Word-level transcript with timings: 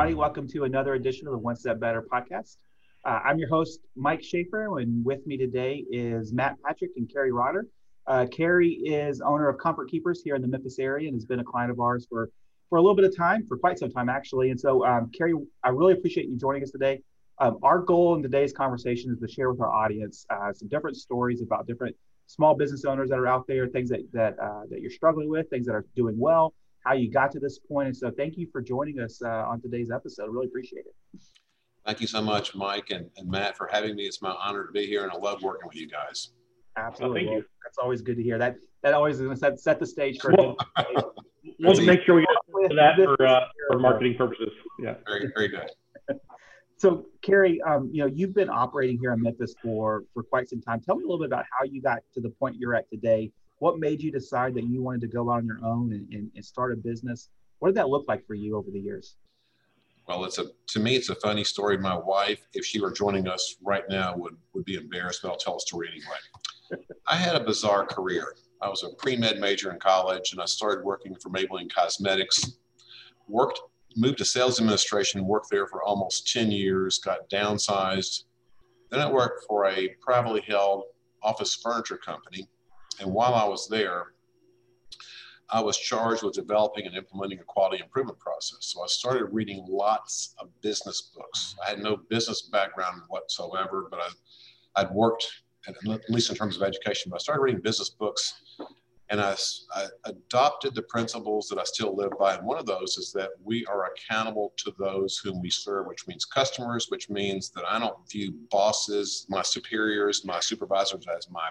everybody. 0.00 0.14
Welcome 0.14 0.48
to 0.48 0.64
another 0.64 0.94
edition 0.94 1.26
of 1.26 1.32
the 1.32 1.38
One 1.38 1.56
Step 1.56 1.78
Better 1.78 2.00
podcast. 2.00 2.56
Uh, 3.04 3.20
I'm 3.22 3.38
your 3.38 3.50
host, 3.50 3.80
Mike 3.94 4.22
Schaefer, 4.22 4.78
and 4.78 5.04
with 5.04 5.26
me 5.26 5.36
today 5.36 5.84
is 5.90 6.32
Matt 6.32 6.56
Patrick 6.64 6.92
and 6.96 7.06
Carrie 7.12 7.32
Rotter. 7.32 7.66
Uh, 8.06 8.24
Carrie 8.32 8.70
is 8.70 9.20
owner 9.20 9.46
of 9.46 9.58
Comfort 9.58 9.90
Keepers 9.90 10.22
here 10.24 10.36
in 10.36 10.40
the 10.40 10.48
Memphis 10.48 10.78
area 10.78 11.06
and 11.06 11.16
has 11.16 11.26
been 11.26 11.40
a 11.40 11.44
client 11.44 11.70
of 11.70 11.80
ours 11.80 12.06
for, 12.08 12.30
for 12.70 12.78
a 12.78 12.80
little 12.80 12.94
bit 12.94 13.04
of 13.04 13.14
time, 13.14 13.44
for 13.46 13.58
quite 13.58 13.78
some 13.78 13.90
time 13.90 14.08
actually. 14.08 14.48
And 14.48 14.58
so, 14.58 14.86
um, 14.86 15.10
Carrie, 15.10 15.34
I 15.62 15.68
really 15.68 15.92
appreciate 15.92 16.30
you 16.30 16.38
joining 16.38 16.62
us 16.62 16.70
today. 16.70 17.02
Um, 17.38 17.58
our 17.62 17.80
goal 17.80 18.14
in 18.14 18.22
today's 18.22 18.54
conversation 18.54 19.12
is 19.12 19.18
to 19.18 19.28
share 19.28 19.50
with 19.50 19.60
our 19.60 19.70
audience 19.70 20.24
uh, 20.30 20.50
some 20.54 20.68
different 20.68 20.96
stories 20.96 21.42
about 21.42 21.66
different 21.66 21.94
small 22.24 22.54
business 22.54 22.86
owners 22.86 23.10
that 23.10 23.18
are 23.18 23.26
out 23.26 23.46
there, 23.46 23.68
things 23.68 23.90
that 23.90 24.00
that 24.14 24.38
uh, 24.38 24.62
that 24.70 24.80
you're 24.80 24.90
struggling 24.90 25.28
with, 25.28 25.50
things 25.50 25.66
that 25.66 25.74
are 25.74 25.84
doing 25.94 26.18
well, 26.18 26.54
how 26.84 26.94
you 26.94 27.10
got 27.10 27.30
to 27.32 27.40
this 27.40 27.58
point. 27.58 27.88
And 27.88 27.96
so, 27.96 28.10
thank 28.10 28.36
you 28.36 28.48
for 28.50 28.60
joining 28.60 29.00
us 29.00 29.20
uh, 29.22 29.28
on 29.28 29.60
today's 29.60 29.90
episode. 29.90 30.30
Really 30.30 30.46
appreciate 30.46 30.86
it. 30.86 31.20
Thank 31.86 32.00
you 32.00 32.06
so 32.06 32.20
much, 32.20 32.54
Mike 32.54 32.90
and, 32.90 33.08
and 33.16 33.30
Matt, 33.30 33.56
for 33.56 33.68
having 33.72 33.96
me. 33.96 34.04
It's 34.04 34.20
my 34.20 34.30
honor 34.32 34.66
to 34.66 34.72
be 34.72 34.86
here, 34.86 35.02
and 35.02 35.12
I 35.12 35.16
love 35.16 35.42
working 35.42 35.66
with 35.66 35.76
you 35.76 35.88
guys. 35.88 36.32
Absolutely. 36.76 37.26
Well, 37.26 37.42
That's 37.64 37.78
always 37.78 38.02
good 38.02 38.16
to 38.16 38.22
hear. 38.22 38.38
That 38.38 38.56
that 38.82 38.94
always 38.94 39.16
is 39.16 39.22
going 39.22 39.34
to 39.34 39.38
set, 39.38 39.60
set 39.60 39.80
the 39.80 39.86
stage 39.86 40.20
for. 40.20 40.32
Well, 40.36 40.56
we'll 41.58 41.84
make 41.84 42.02
sure 42.02 42.14
we 42.14 42.22
get 42.22 42.70
to 42.70 42.76
that 42.76 42.96
for, 42.96 43.26
uh, 43.26 43.40
for 43.70 43.78
marketing 43.78 44.16
purposes. 44.16 44.50
Yeah. 44.78 44.94
Very 45.06 45.30
very 45.34 45.48
good. 45.48 45.70
So, 46.76 47.04
Carrie, 47.20 47.60
um, 47.60 47.90
you 47.92 48.02
know, 48.02 48.06
you've 48.06 48.34
been 48.34 48.48
operating 48.48 48.98
here 48.98 49.12
in 49.12 49.20
Memphis 49.20 49.54
for 49.62 50.04
for 50.14 50.22
quite 50.22 50.48
some 50.48 50.62
time. 50.62 50.80
Tell 50.80 50.96
me 50.96 51.04
a 51.04 51.06
little 51.06 51.18
bit 51.18 51.26
about 51.26 51.44
how 51.50 51.66
you 51.66 51.82
got 51.82 51.98
to 52.14 52.22
the 52.22 52.30
point 52.30 52.56
you're 52.58 52.74
at 52.74 52.88
today. 52.88 53.30
What 53.60 53.78
made 53.78 54.02
you 54.02 54.10
decide 54.10 54.54
that 54.54 54.64
you 54.64 54.82
wanted 54.82 55.02
to 55.02 55.06
go 55.06 55.30
on 55.30 55.46
your 55.46 55.60
own 55.62 55.92
and, 55.92 56.12
and, 56.12 56.30
and 56.34 56.44
start 56.44 56.72
a 56.72 56.76
business? 56.76 57.28
What 57.58 57.68
did 57.68 57.76
that 57.76 57.90
look 57.90 58.06
like 58.08 58.26
for 58.26 58.34
you 58.34 58.56
over 58.56 58.70
the 58.70 58.80
years? 58.80 59.16
Well, 60.08 60.24
it's 60.24 60.38
a 60.38 60.46
to 60.68 60.80
me, 60.80 60.96
it's 60.96 61.10
a 61.10 61.14
funny 61.16 61.44
story. 61.44 61.76
My 61.78 61.96
wife, 61.96 62.40
if 62.54 62.64
she 62.64 62.80
were 62.80 62.90
joining 62.90 63.28
us 63.28 63.56
right 63.62 63.84
now, 63.88 64.16
would 64.16 64.36
would 64.54 64.64
be 64.64 64.74
embarrassed, 64.74 65.20
but 65.22 65.30
I'll 65.30 65.36
tell 65.36 65.58
a 65.58 65.60
story 65.60 65.88
anyway. 65.88 66.84
I 67.06 67.16
had 67.16 67.36
a 67.36 67.44
bizarre 67.44 67.86
career. 67.86 68.34
I 68.62 68.68
was 68.68 68.82
a 68.82 68.94
pre 68.96 69.16
med 69.16 69.38
major 69.38 69.70
in 69.70 69.78
college, 69.78 70.32
and 70.32 70.40
I 70.40 70.46
started 70.46 70.84
working 70.84 71.14
for 71.14 71.28
Maybelline 71.28 71.72
Cosmetics. 71.72 72.58
Worked 73.28 73.60
moved 73.96 74.18
to 74.18 74.24
sales 74.24 74.58
administration, 74.58 75.26
worked 75.26 75.50
there 75.50 75.66
for 75.66 75.82
almost 75.82 76.32
10 76.32 76.50
years, 76.50 76.98
got 76.98 77.28
downsized. 77.28 78.24
Then 78.90 79.00
I 79.00 79.10
worked 79.10 79.44
for 79.46 79.66
a 79.66 79.88
privately 80.00 80.42
held 80.46 80.84
office 81.22 81.56
furniture 81.56 81.98
company. 81.98 82.48
And 83.00 83.12
while 83.12 83.34
I 83.34 83.44
was 83.44 83.68
there, 83.68 84.12
I 85.52 85.60
was 85.60 85.76
charged 85.76 86.22
with 86.22 86.34
developing 86.34 86.86
and 86.86 86.94
implementing 86.94 87.40
a 87.40 87.44
quality 87.44 87.82
improvement 87.82 88.18
process. 88.18 88.58
So 88.60 88.82
I 88.82 88.86
started 88.86 89.24
reading 89.32 89.64
lots 89.68 90.34
of 90.38 90.48
business 90.60 91.10
books. 91.14 91.56
I 91.64 91.70
had 91.70 91.80
no 91.80 91.96
business 91.96 92.42
background 92.42 93.02
whatsoever, 93.08 93.88
but 93.90 94.00
I, 94.00 94.80
I'd 94.80 94.90
worked, 94.92 95.26
at 95.66 95.74
least 96.08 96.30
in 96.30 96.36
terms 96.36 96.56
of 96.56 96.62
education, 96.62 97.10
but 97.10 97.16
I 97.16 97.18
started 97.18 97.42
reading 97.42 97.60
business 97.62 97.90
books 97.90 98.34
and 99.10 99.20
I, 99.20 99.34
I, 99.74 99.86
adopted 100.04 100.76
the 100.76 100.82
principles 100.82 101.48
that 101.48 101.58
I 101.58 101.64
still 101.64 101.96
live 101.96 102.12
by. 102.16 102.36
And 102.36 102.46
one 102.46 102.58
of 102.58 102.66
those 102.66 102.96
is 102.96 103.12
that 103.12 103.30
we 103.42 103.66
are 103.66 103.90
accountable 103.90 104.52
to 104.58 104.72
those 104.78 105.18
whom 105.18 105.42
we 105.42 105.50
serve, 105.50 105.86
which 105.88 106.06
means 106.06 106.24
customers, 106.24 106.86
which 106.90 107.10
means 107.10 107.50
that 107.50 107.64
I 107.68 107.80
don't 107.80 108.08
view 108.08 108.34
bosses, 108.52 109.26
my 109.28 109.42
superiors, 109.42 110.24
my 110.24 110.38
supervisors 110.38 111.06
as 111.16 111.28
my 111.28 111.50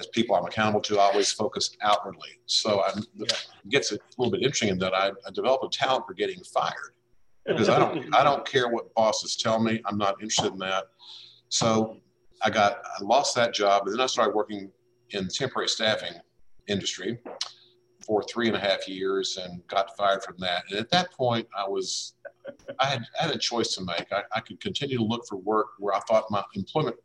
as 0.00 0.06
people 0.08 0.34
I'm 0.34 0.46
accountable 0.46 0.80
to. 0.80 0.98
I 0.98 1.04
always 1.04 1.30
focus 1.30 1.76
outwardly. 1.82 2.40
So 2.46 2.80
I, 2.80 2.92
yeah. 3.14 3.26
it 3.64 3.68
gets 3.68 3.92
a 3.92 3.98
little 4.18 4.32
bit 4.32 4.42
interesting 4.42 4.70
in 4.70 4.78
that 4.78 4.94
I, 4.94 5.10
I 5.26 5.30
develop 5.32 5.62
a 5.62 5.68
talent 5.68 6.06
for 6.06 6.14
getting 6.14 6.42
fired 6.42 6.94
because 7.46 7.68
I 7.68 7.78
don't 7.78 8.12
I 8.14 8.24
don't 8.24 8.44
care 8.44 8.68
what 8.68 8.92
bosses 8.94 9.36
tell 9.36 9.60
me. 9.60 9.80
I'm 9.84 9.98
not 9.98 10.20
interested 10.20 10.52
in 10.52 10.58
that. 10.58 10.86
So 11.50 11.98
I 12.42 12.50
got 12.50 12.78
I 12.98 13.04
lost 13.04 13.36
that 13.36 13.54
job, 13.54 13.86
and 13.86 13.94
then 13.94 14.00
I 14.00 14.06
started 14.06 14.34
working 14.34 14.72
in 15.10 15.28
temporary 15.28 15.68
staffing 15.68 16.14
industry 16.66 17.18
for 18.06 18.22
three 18.22 18.48
and 18.48 18.56
a 18.56 18.60
half 18.60 18.88
years 18.88 19.36
and 19.36 19.64
got 19.66 19.96
fired 19.96 20.22
from 20.22 20.36
that. 20.38 20.64
And 20.70 20.78
at 20.78 20.90
that 20.90 21.12
point, 21.12 21.46
I 21.56 21.68
was, 21.68 22.14
I 22.78 22.86
had, 22.86 23.04
I 23.20 23.24
had 23.24 23.34
a 23.34 23.38
choice 23.38 23.74
to 23.74 23.84
make. 23.84 24.06
I, 24.10 24.22
I 24.34 24.40
could 24.40 24.60
continue 24.60 24.98
to 24.98 25.04
look 25.04 25.26
for 25.28 25.36
work 25.36 25.68
where 25.78 25.94
I 25.94 26.00
thought 26.00 26.24
my 26.30 26.42
employment 26.54 26.96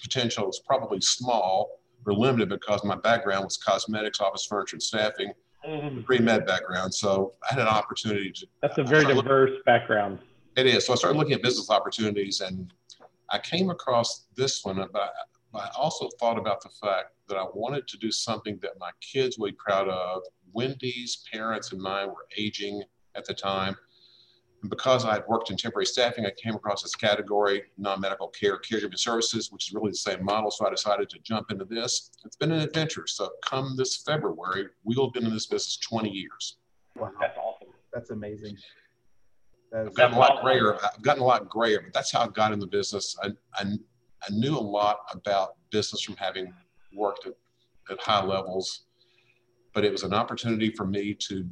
potential 0.00 0.46
was 0.46 0.60
probably 0.66 1.00
small 1.00 1.81
or 2.06 2.14
limited 2.14 2.48
because 2.48 2.84
my 2.84 2.96
background 2.96 3.44
was 3.44 3.56
cosmetics, 3.56 4.20
office 4.20 4.44
furniture, 4.44 4.76
and 4.76 4.82
staffing, 4.82 5.32
mm. 5.66 6.04
pre-med 6.04 6.46
background. 6.46 6.94
So 6.94 7.34
I 7.42 7.54
had 7.54 7.60
an 7.60 7.68
opportunity 7.68 8.30
to. 8.32 8.46
That's 8.60 8.78
a 8.78 8.84
very 8.84 9.04
diverse 9.04 9.50
looking, 9.50 9.62
background. 9.64 10.18
It 10.56 10.66
is. 10.66 10.86
So 10.86 10.92
I 10.92 10.96
started 10.96 11.18
looking 11.18 11.34
at 11.34 11.42
business 11.42 11.70
opportunities 11.70 12.40
and 12.40 12.72
I 13.30 13.38
came 13.38 13.70
across 13.70 14.26
this 14.36 14.64
one, 14.64 14.76
but 14.92 15.12
I 15.54 15.68
also 15.76 16.08
thought 16.20 16.38
about 16.38 16.62
the 16.62 16.68
fact 16.68 17.12
that 17.28 17.36
I 17.36 17.44
wanted 17.54 17.88
to 17.88 17.96
do 17.98 18.10
something 18.10 18.58
that 18.62 18.72
my 18.78 18.90
kids 19.00 19.38
would 19.38 19.52
be 19.52 19.56
proud 19.56 19.88
of. 19.88 20.22
Wendy's 20.52 21.24
parents 21.32 21.72
and 21.72 21.80
mine 21.80 22.08
were 22.08 22.26
aging 22.36 22.82
at 23.14 23.24
the 23.24 23.34
time. 23.34 23.76
And 24.62 24.70
because 24.70 25.04
I 25.04 25.14
had 25.14 25.24
worked 25.28 25.50
in 25.50 25.56
temporary 25.56 25.86
staffing, 25.86 26.24
I 26.24 26.30
came 26.30 26.54
across 26.54 26.82
this 26.82 26.94
category, 26.94 27.64
non-medical 27.78 28.28
care, 28.28 28.58
caregiving 28.58 28.98
services, 28.98 29.50
which 29.50 29.68
is 29.68 29.74
really 29.74 29.90
the 29.90 29.96
same 29.96 30.24
model. 30.24 30.52
So 30.52 30.66
I 30.66 30.70
decided 30.70 31.10
to 31.10 31.18
jump 31.18 31.50
into 31.50 31.64
this. 31.64 32.12
It's 32.24 32.36
been 32.36 32.52
an 32.52 32.60
adventure. 32.60 33.06
So 33.08 33.30
come 33.44 33.74
this 33.76 33.96
February, 33.96 34.68
we'll 34.84 35.06
have 35.06 35.12
been 35.12 35.26
in 35.26 35.32
this 35.32 35.46
business 35.46 35.76
20 35.78 36.10
years. 36.10 36.58
Wow. 36.94 37.10
That's 37.20 37.36
awesome. 37.36 37.68
That's 37.92 38.10
amazing. 38.10 38.56
That 39.72 39.86
I've 39.86 39.94
gotten 39.94 40.16
a 40.16 40.20
lot 40.20 40.42
grayer. 40.42 40.76
I've 40.76 41.02
gotten 41.02 41.22
a 41.22 41.26
lot 41.26 41.48
grayer, 41.48 41.80
but 41.82 41.92
that's 41.92 42.12
how 42.12 42.20
I 42.20 42.28
got 42.28 42.52
in 42.52 42.60
the 42.60 42.66
business. 42.66 43.16
I, 43.20 43.30
I, 43.54 43.62
I 43.64 44.30
knew 44.30 44.56
a 44.56 44.60
lot 44.60 44.98
about 45.12 45.56
business 45.70 46.02
from 46.02 46.14
having 46.16 46.54
worked 46.94 47.26
at, 47.26 47.32
at 47.90 48.00
high 48.00 48.24
levels, 48.24 48.84
but 49.74 49.84
it 49.84 49.90
was 49.90 50.04
an 50.04 50.14
opportunity 50.14 50.70
for 50.70 50.86
me 50.86 51.14
to 51.14 51.48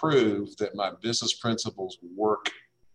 prove 0.00 0.56
that 0.56 0.74
my 0.74 0.92
business 1.02 1.34
principles 1.34 1.98
work 2.14 2.50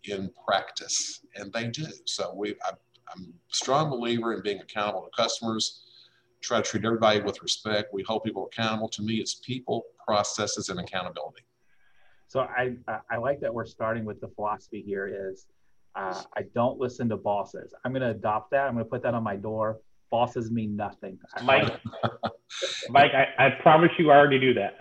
in 0.05 0.31
practice, 0.45 1.21
and 1.35 1.51
they 1.53 1.67
do. 1.67 1.85
So 2.05 2.33
we, 2.35 2.55
I, 2.63 2.71
I'm 3.13 3.33
a 3.51 3.55
strong 3.55 3.89
believer 3.89 4.33
in 4.33 4.41
being 4.41 4.59
accountable 4.59 5.03
to 5.03 5.21
customers. 5.21 5.81
Try 6.41 6.61
to 6.61 6.63
treat 6.63 6.85
everybody 6.85 7.21
with 7.21 7.41
respect. 7.43 7.93
We 7.93 8.03
hold 8.03 8.23
people 8.23 8.47
accountable. 8.51 8.89
To 8.89 9.03
me, 9.03 9.15
it's 9.15 9.35
people, 9.35 9.83
processes, 10.05 10.69
and 10.69 10.79
accountability. 10.79 11.43
So 12.27 12.41
I, 12.41 12.75
I 13.09 13.17
like 13.17 13.41
that 13.41 13.53
we're 13.53 13.65
starting 13.65 14.05
with 14.05 14.21
the 14.21 14.29
philosophy 14.29 14.81
here 14.81 15.29
is 15.29 15.47
uh, 15.95 16.23
I 16.37 16.43
don't 16.55 16.79
listen 16.79 17.09
to 17.09 17.17
bosses. 17.17 17.73
I'm 17.83 17.91
going 17.91 18.01
to 18.01 18.11
adopt 18.11 18.51
that. 18.51 18.67
I'm 18.67 18.73
going 18.73 18.85
to 18.85 18.89
put 18.89 19.03
that 19.03 19.13
on 19.13 19.23
my 19.23 19.35
door. 19.35 19.79
Bosses 20.09 20.49
mean 20.49 20.75
nothing. 20.75 21.19
Mike, 21.43 21.69
Mike, 22.89 23.11
I, 23.13 23.47
I 23.47 23.49
promise 23.61 23.91
you, 23.99 24.11
I 24.11 24.15
already 24.15 24.39
do 24.39 24.53
that. 24.53 24.77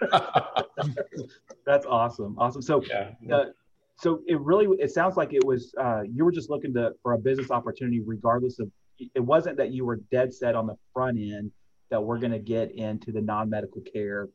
That's 1.66 1.86
awesome. 1.86 2.36
Awesome. 2.38 2.62
So, 2.62 2.82
yeah. 2.82 3.12
Uh, 3.30 3.44
so 3.96 4.20
it 4.26 4.40
really 4.40 4.66
it 4.78 4.90
sounds 4.90 5.16
like 5.16 5.34
it 5.34 5.44
was 5.44 5.74
uh, 5.78 6.02
you 6.02 6.24
were 6.24 6.32
just 6.32 6.48
looking 6.48 6.72
to 6.74 6.92
for 7.02 7.12
a 7.12 7.18
business 7.18 7.50
opportunity, 7.50 8.00
regardless 8.00 8.58
of 8.58 8.70
it 8.98 9.20
wasn't 9.20 9.56
that 9.58 9.72
you 9.72 9.84
were 9.84 9.96
dead 10.10 10.32
set 10.32 10.54
on 10.54 10.66
the 10.66 10.76
front 10.94 11.18
end 11.18 11.50
that 11.90 12.02
we're 12.02 12.18
going 12.18 12.32
to 12.32 12.38
get 12.38 12.70
into 12.72 13.12
the 13.12 13.20
non-medical 13.20 13.82
care 13.92 14.28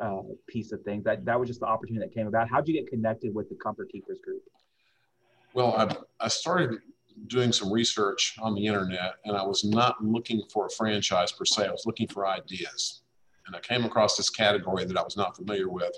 uh, 0.00 0.20
piece 0.46 0.70
of 0.72 0.82
things. 0.82 1.04
That 1.04 1.24
that 1.24 1.38
was 1.38 1.48
just 1.48 1.60
the 1.60 1.66
opportunity 1.66 2.06
that 2.06 2.14
came 2.14 2.28
about. 2.28 2.48
How 2.48 2.60
did 2.60 2.68
you 2.72 2.80
get 2.80 2.88
connected 2.88 3.34
with 3.34 3.48
the 3.48 3.56
Comfort 3.56 3.90
Keepers 3.90 4.20
group? 4.24 4.42
Well, 5.52 5.74
I, 5.74 6.24
I 6.24 6.28
started 6.28 6.78
doing 7.26 7.52
some 7.52 7.72
research 7.72 8.36
on 8.40 8.54
the 8.54 8.64
internet 8.64 9.14
and 9.24 9.36
I 9.36 9.42
was 9.42 9.64
not 9.64 10.02
looking 10.02 10.42
for 10.52 10.66
a 10.66 10.70
franchise 10.70 11.32
per 11.32 11.44
se. 11.44 11.66
I 11.66 11.70
was 11.70 11.84
looking 11.84 12.06
for 12.06 12.28
ideas. 12.28 13.02
And 13.48 13.56
I 13.56 13.60
came 13.60 13.84
across 13.84 14.16
this 14.16 14.30
category 14.30 14.84
that 14.84 14.96
I 14.96 15.02
was 15.02 15.16
not 15.16 15.34
familiar 15.34 15.68
with. 15.68 15.92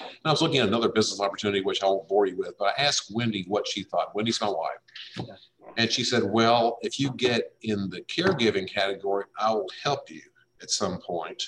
And 0.00 0.20
I 0.24 0.30
was 0.30 0.42
looking 0.42 0.58
at 0.58 0.68
another 0.68 0.88
business 0.88 1.20
opportunity, 1.20 1.62
which 1.62 1.82
I 1.82 1.86
won't 1.86 2.08
bore 2.08 2.26
you 2.26 2.36
with, 2.36 2.54
but 2.58 2.74
I 2.76 2.82
asked 2.82 3.10
Wendy 3.14 3.44
what 3.46 3.66
she 3.66 3.84
thought. 3.84 4.14
Wendy's 4.14 4.40
my 4.40 4.48
wife. 4.48 5.28
And 5.76 5.90
she 5.90 6.02
said, 6.02 6.24
Well, 6.24 6.78
if 6.82 6.98
you 6.98 7.12
get 7.12 7.52
in 7.62 7.88
the 7.88 8.00
caregiving 8.02 8.68
category, 8.68 9.24
I 9.38 9.52
will 9.52 9.68
help 9.82 10.10
you 10.10 10.22
at 10.60 10.70
some 10.70 10.98
point. 10.98 11.42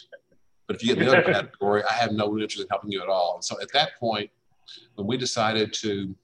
But 0.66 0.76
if 0.76 0.82
you 0.84 0.94
get 0.94 0.98
in 0.98 1.08
the 1.08 1.18
other 1.18 1.32
category, 1.32 1.82
I 1.82 1.94
have 1.94 2.12
no 2.12 2.38
interest 2.38 2.60
in 2.60 2.66
helping 2.70 2.92
you 2.92 3.02
at 3.02 3.08
all. 3.08 3.34
And 3.34 3.44
so 3.44 3.60
at 3.60 3.72
that 3.72 3.98
point, 3.98 4.30
when 4.94 5.06
we 5.08 5.16
decided 5.16 5.72
to 5.74 6.14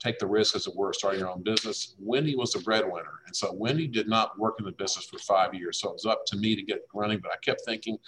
take 0.00 0.18
the 0.18 0.26
risk, 0.26 0.56
as 0.56 0.66
it 0.66 0.74
were, 0.74 0.92
starting 0.92 1.20
your 1.20 1.30
own 1.30 1.42
business. 1.42 1.94
Wendy 1.98 2.34
was 2.34 2.52
the 2.52 2.60
breadwinner. 2.60 3.20
And 3.26 3.36
so 3.36 3.52
Wendy 3.52 3.86
did 3.86 4.08
not 4.08 4.38
work 4.38 4.56
in 4.58 4.64
the 4.64 4.72
business 4.72 5.04
for 5.04 5.18
five 5.18 5.54
years. 5.54 5.80
So 5.80 5.90
it 5.90 5.94
was 5.94 6.06
up 6.06 6.24
to 6.26 6.36
me 6.36 6.56
to 6.56 6.62
get 6.62 6.80
running. 6.94 7.20
But 7.22 7.32
I 7.32 7.36
kept 7.42 7.62
thinking, 7.66 7.98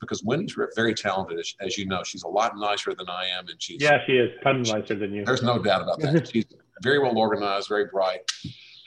because 0.00 0.24
Wendy's 0.24 0.56
very 0.74 0.94
talented, 0.94 1.38
as, 1.38 1.54
as, 1.60 1.78
you 1.78 1.86
know, 1.86 2.02
she's 2.02 2.24
a 2.24 2.28
lot 2.28 2.56
nicer 2.56 2.94
than 2.94 3.08
I 3.08 3.26
am. 3.26 3.48
And 3.48 3.62
she's 3.62 3.82
yeah, 3.82 3.98
she 4.06 4.12
is 4.12 4.30
tons 4.42 4.72
nicer 4.72 4.94
than 4.94 5.12
you. 5.12 5.24
There's 5.24 5.42
no 5.42 5.58
doubt 5.58 5.82
about 5.82 6.00
that. 6.00 6.28
she's 6.32 6.46
very 6.82 6.98
well 6.98 7.16
organized, 7.16 7.68
very 7.68 7.86
bright, 7.86 8.20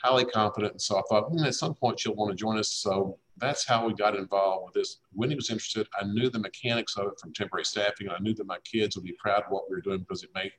highly 0.02 0.24
confident. 0.24 0.72
And 0.72 0.82
so 0.82 0.98
I 0.98 1.02
thought, 1.08 1.28
hmm, 1.30 1.44
at 1.44 1.54
some 1.54 1.74
point 1.74 2.00
she'll 2.00 2.14
want 2.14 2.30
to 2.30 2.36
join 2.36 2.58
us. 2.58 2.70
So 2.70 3.18
that's 3.38 3.66
how 3.66 3.86
we 3.86 3.94
got 3.94 4.16
involved 4.16 4.66
with 4.66 4.74
this. 4.74 4.98
Wendy 5.12 5.34
was 5.34 5.50
interested. 5.50 5.86
I 6.00 6.04
knew 6.04 6.30
the 6.30 6.38
mechanics 6.38 6.96
of 6.96 7.06
it 7.06 7.20
from 7.20 7.32
temporary 7.32 7.64
staffing, 7.64 8.08
and 8.08 8.16
I 8.16 8.18
knew 8.20 8.34
that 8.34 8.46
my 8.46 8.58
kids 8.64 8.96
would 8.96 9.04
be 9.04 9.16
proud 9.18 9.42
of 9.42 9.50
what 9.50 9.64
we 9.68 9.76
were 9.76 9.80
doing 9.80 10.00
because 10.00 10.22
it 10.22 10.30
made 10.34 10.52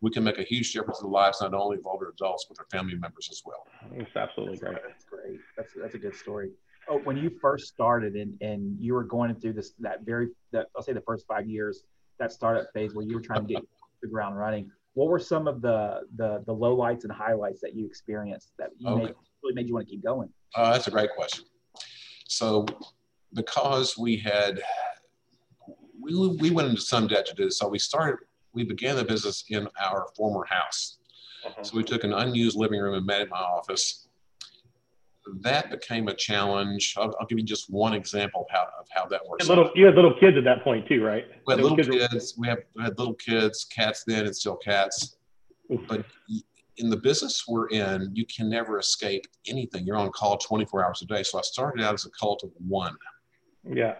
we 0.00 0.10
can 0.10 0.24
make 0.24 0.38
a 0.38 0.42
huge 0.42 0.72
difference 0.72 1.00
in 1.00 1.06
the 1.06 1.12
lives 1.12 1.40
not 1.40 1.54
only 1.54 1.78
of 1.78 1.86
older 1.86 2.10
adults 2.10 2.46
but 2.48 2.56
their 2.56 2.66
family 2.70 2.96
members 2.96 3.28
as 3.30 3.42
well. 3.44 3.66
It's 3.94 4.14
absolutely 4.16 4.58
that's, 4.58 4.62
great. 4.62 4.82
That's 4.86 5.04
great. 5.04 5.40
That's 5.56 5.72
that's 5.74 5.94
a 5.94 5.98
good 5.98 6.14
story. 6.14 6.50
Oh, 6.88 6.98
when 6.98 7.16
you 7.16 7.30
first 7.40 7.68
started 7.68 8.14
and 8.14 8.40
and 8.42 8.76
you 8.78 8.94
were 8.94 9.04
going 9.04 9.34
through 9.36 9.54
this 9.54 9.72
that 9.80 10.04
very 10.04 10.28
that 10.52 10.66
I'll 10.76 10.82
say 10.82 10.92
the 10.92 11.00
first 11.00 11.26
five 11.26 11.46
years 11.48 11.84
that 12.18 12.32
startup 12.32 12.66
phase 12.72 12.94
where 12.94 13.04
you 13.04 13.16
were 13.16 13.22
trying 13.22 13.46
to 13.46 13.54
get 13.54 13.62
the 14.02 14.08
ground 14.08 14.36
running. 14.36 14.70
What 14.94 15.08
were 15.08 15.18
some 15.18 15.48
of 15.48 15.60
the 15.60 16.02
the 16.16 16.42
the 16.46 16.54
lowlights 16.54 17.04
and 17.04 17.12
highlights 17.12 17.60
that 17.62 17.74
you 17.74 17.86
experienced 17.86 18.52
that 18.58 18.70
you 18.78 18.88
okay. 18.88 19.04
made, 19.06 19.14
really 19.42 19.54
made 19.54 19.68
you 19.68 19.74
want 19.74 19.86
to 19.88 19.90
keep 19.90 20.04
going? 20.04 20.28
Uh, 20.54 20.72
that's 20.72 20.86
a 20.86 20.90
great 20.90 21.10
question. 21.16 21.44
So 22.34 22.66
because 23.32 23.96
we 23.96 24.16
had, 24.16 24.60
we, 26.00 26.14
we 26.28 26.50
went 26.50 26.68
into 26.68 26.80
some 26.80 27.06
debt 27.06 27.26
to 27.26 27.34
do 27.34 27.44
this. 27.44 27.58
So 27.58 27.68
we 27.68 27.78
started, 27.78 28.26
we 28.52 28.64
began 28.64 28.96
the 28.96 29.04
business 29.04 29.44
in 29.48 29.68
our 29.80 30.08
former 30.16 30.44
house. 30.44 30.98
Uh-huh. 31.46 31.62
So 31.62 31.76
we 31.76 31.84
took 31.84 32.04
an 32.04 32.12
unused 32.12 32.56
living 32.56 32.80
room 32.80 32.94
and 32.94 33.06
made 33.06 33.22
it 33.22 33.30
my 33.30 33.38
office. 33.38 34.08
That 35.40 35.70
became 35.70 36.08
a 36.08 36.14
challenge. 36.14 36.94
I'll, 36.98 37.14
I'll, 37.20 37.26
give 37.26 37.38
you 37.38 37.44
just 37.44 37.70
one 37.70 37.94
example 37.94 38.42
of 38.42 38.46
how, 38.50 38.66
of 38.78 38.86
how 38.90 39.06
that 39.06 39.26
works. 39.26 39.48
Little, 39.48 39.70
you 39.74 39.86
had 39.86 39.94
little 39.94 40.14
kids 40.18 40.36
at 40.36 40.44
that 40.44 40.62
point 40.64 40.86
too, 40.86 41.02
right? 41.02 41.24
We 41.46 41.54
had 41.54 41.62
little 41.62 41.76
kids. 41.76 41.88
kids 41.88 42.34
we, 42.36 42.48
have, 42.48 42.58
we 42.74 42.82
had 42.82 42.98
little 42.98 43.14
kids, 43.14 43.64
cats 43.64 44.04
then, 44.06 44.26
and 44.26 44.36
still 44.36 44.56
cats. 44.56 45.16
Oof. 45.72 45.80
But 45.88 46.04
in 46.78 46.90
the 46.90 46.96
business 46.96 47.44
we're 47.46 47.68
in, 47.68 48.10
you 48.14 48.26
can 48.26 48.48
never 48.48 48.78
escape 48.78 49.26
anything. 49.46 49.86
You're 49.86 49.96
on 49.96 50.10
call 50.10 50.38
24 50.38 50.84
hours 50.84 51.02
a 51.02 51.06
day. 51.06 51.22
So 51.22 51.38
I 51.38 51.42
started 51.42 51.84
out 51.84 51.94
as 51.94 52.04
a 52.04 52.10
cult 52.10 52.42
of 52.42 52.50
one. 52.58 52.96
Yeah. 53.68 53.96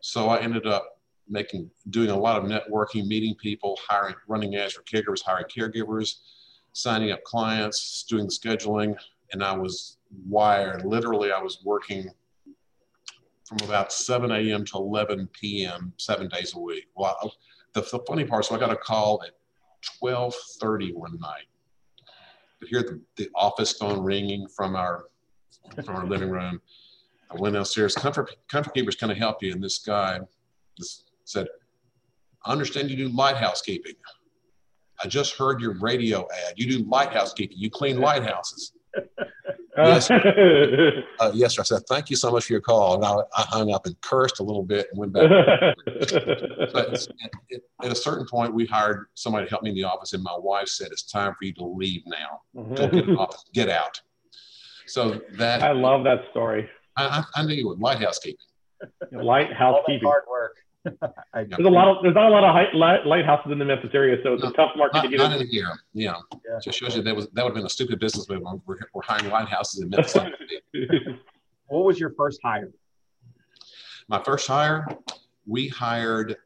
So 0.00 0.28
I 0.28 0.40
ended 0.40 0.66
up 0.66 1.00
making, 1.28 1.70
doing 1.90 2.10
a 2.10 2.18
lot 2.18 2.42
of 2.42 2.48
networking, 2.48 3.06
meeting 3.06 3.34
people, 3.34 3.78
hiring, 3.86 4.14
running 4.28 4.54
ads 4.56 4.74
for 4.74 4.82
caregivers, 4.82 5.22
hiring 5.24 5.46
caregivers, 5.46 6.16
signing 6.72 7.10
up 7.10 7.22
clients, 7.24 8.04
doing 8.08 8.26
the 8.26 8.32
scheduling. 8.32 8.96
And 9.32 9.42
I 9.42 9.56
was 9.56 9.98
wired. 10.26 10.84
Literally, 10.84 11.32
I 11.32 11.40
was 11.40 11.62
working 11.64 12.10
from 13.48 13.58
about 13.62 13.92
7 13.92 14.30
a.m. 14.30 14.64
to 14.66 14.76
11 14.76 15.28
p.m. 15.32 15.92
seven 15.96 16.28
days 16.28 16.54
a 16.54 16.58
week. 16.58 16.86
Well, 16.94 17.32
the, 17.72 17.80
the 17.80 18.00
funny 18.06 18.24
part, 18.24 18.44
so 18.44 18.54
I 18.54 18.58
got 18.58 18.70
a 18.70 18.76
call 18.76 19.22
at 19.26 19.32
12:30 20.02 20.94
one 20.94 21.18
night 21.18 21.46
could 22.64 22.70
hear 22.70 22.82
the, 22.82 23.00
the 23.16 23.30
office 23.34 23.72
phone 23.72 24.00
ringing 24.00 24.46
from 24.48 24.76
our 24.76 25.06
from 25.84 25.96
our 25.96 26.06
living 26.06 26.30
room. 26.30 26.60
I 27.30 27.36
went 27.36 27.54
downstairs. 27.54 27.94
Comfort 27.94 28.34
Comfort 28.48 28.74
Keepers 28.74 28.96
kind 28.96 29.12
of 29.12 29.18
help 29.18 29.42
you. 29.42 29.52
And 29.52 29.62
this 29.62 29.78
guy 29.78 30.20
said, 31.24 31.46
I 32.44 32.52
understand 32.52 32.90
you 32.90 32.96
do 32.96 33.08
lighthouse 33.08 33.62
keeping. 33.62 33.94
I 35.02 35.08
just 35.08 35.36
heard 35.36 35.60
your 35.60 35.78
radio 35.80 36.26
ad. 36.46 36.54
You 36.56 36.78
do 36.78 36.84
lighthouse 36.88 37.32
keeping. 37.32 37.58
You 37.58 37.70
clean 37.70 37.98
lighthouses. 38.00 38.72
yes, 39.76 40.10
uh, 41.20 41.30
yes, 41.34 41.54
sir. 41.54 41.62
I 41.62 41.64
said, 41.64 41.82
thank 41.88 42.10
you 42.10 42.16
so 42.16 42.30
much 42.30 42.46
for 42.46 42.52
your 42.52 42.60
call. 42.60 42.94
And 42.96 43.04
I, 43.04 43.14
I 43.36 43.44
hung 43.48 43.72
up 43.72 43.86
and 43.86 44.00
cursed 44.00 44.40
a 44.40 44.42
little 44.42 44.62
bit 44.62 44.86
and 44.90 44.98
went 44.98 45.12
back. 45.12 45.28
but 45.86 47.08
at, 47.22 47.60
at, 47.82 47.92
a 47.92 47.94
certain 47.94 48.26
point, 48.26 48.54
we 48.54 48.66
hired 48.66 49.06
somebody 49.14 49.46
to 49.46 49.50
help 49.50 49.62
me 49.62 49.70
in 49.70 49.76
the 49.76 49.84
office, 49.84 50.12
and 50.12 50.22
my 50.22 50.36
wife 50.38 50.68
said, 50.68 50.88
it's 50.90 51.04
time 51.04 51.34
for 51.38 51.44
you 51.44 51.52
to 51.54 51.64
leave 51.64 52.02
now. 52.06 52.40
Go 52.74 52.88
get 52.88 53.08
an 53.08 53.16
office. 53.16 53.44
Get 53.52 53.68
out. 53.68 54.00
So 54.86 55.20
that. 55.32 55.62
I 55.62 55.72
love 55.72 56.04
that 56.04 56.22
story. 56.30 56.68
I, 56.96 57.06
I, 57.06 57.40
I 57.40 57.44
knew 57.44 57.54
you 57.54 57.68
would. 57.68 57.80
Lighthouse 57.80 58.18
keeping. 58.18 58.38
Lighthouse 59.12 59.80
keeping. 59.86 60.06
Hard 60.06 60.24
work. 60.30 60.56
There's 60.84 61.64
a 61.64 61.70
lot 61.70 61.88
of 61.88 62.02
there's 62.02 62.14
not 62.14 62.26
a 62.26 62.34
lot 62.34 62.44
of 62.44 62.74
light, 62.74 63.06
lighthouses 63.06 63.52
in 63.52 63.58
the 63.58 63.64
Memphis 63.64 63.90
area, 63.94 64.18
so 64.22 64.34
it's 64.34 64.42
no, 64.42 64.50
a 64.50 64.52
tough 64.52 64.72
market 64.76 64.96
not, 64.96 65.02
to 65.02 65.08
get 65.08 65.18
not 65.18 65.32
into. 65.32 65.44
in 65.44 65.50
here. 65.50 65.72
Yeah. 65.94 66.16
yeah, 66.32 66.58
just 66.62 66.78
shows 66.78 66.96
you 66.96 67.02
that 67.02 67.16
was 67.16 67.28
that 67.32 67.42
would 67.42 67.50
have 67.50 67.56
been 67.56 67.66
a 67.66 67.70
stupid 67.70 67.98
business 67.98 68.28
move. 68.28 68.42
We're, 68.66 68.76
we're 68.92 69.02
hiring 69.02 69.30
lighthouses 69.30 69.82
in 69.82 69.88
Memphis. 69.88 70.14
what 71.66 71.84
was 71.84 71.98
your 71.98 72.12
first 72.16 72.40
hire? 72.44 72.70
My 74.08 74.22
first 74.22 74.46
hire, 74.46 74.86
we 75.46 75.68
hired. 75.68 76.36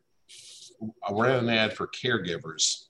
Uh, 0.80 0.88
I 1.08 1.20
ran 1.20 1.44
an 1.44 1.48
ad 1.48 1.72
for 1.72 1.88
caregivers. 1.88 2.84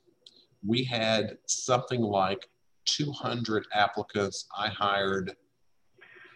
We 0.66 0.84
had 0.84 1.38
something 1.46 2.02
like 2.02 2.46
200 2.84 3.66
applicants. 3.72 4.46
I 4.56 4.68
hired 4.68 5.34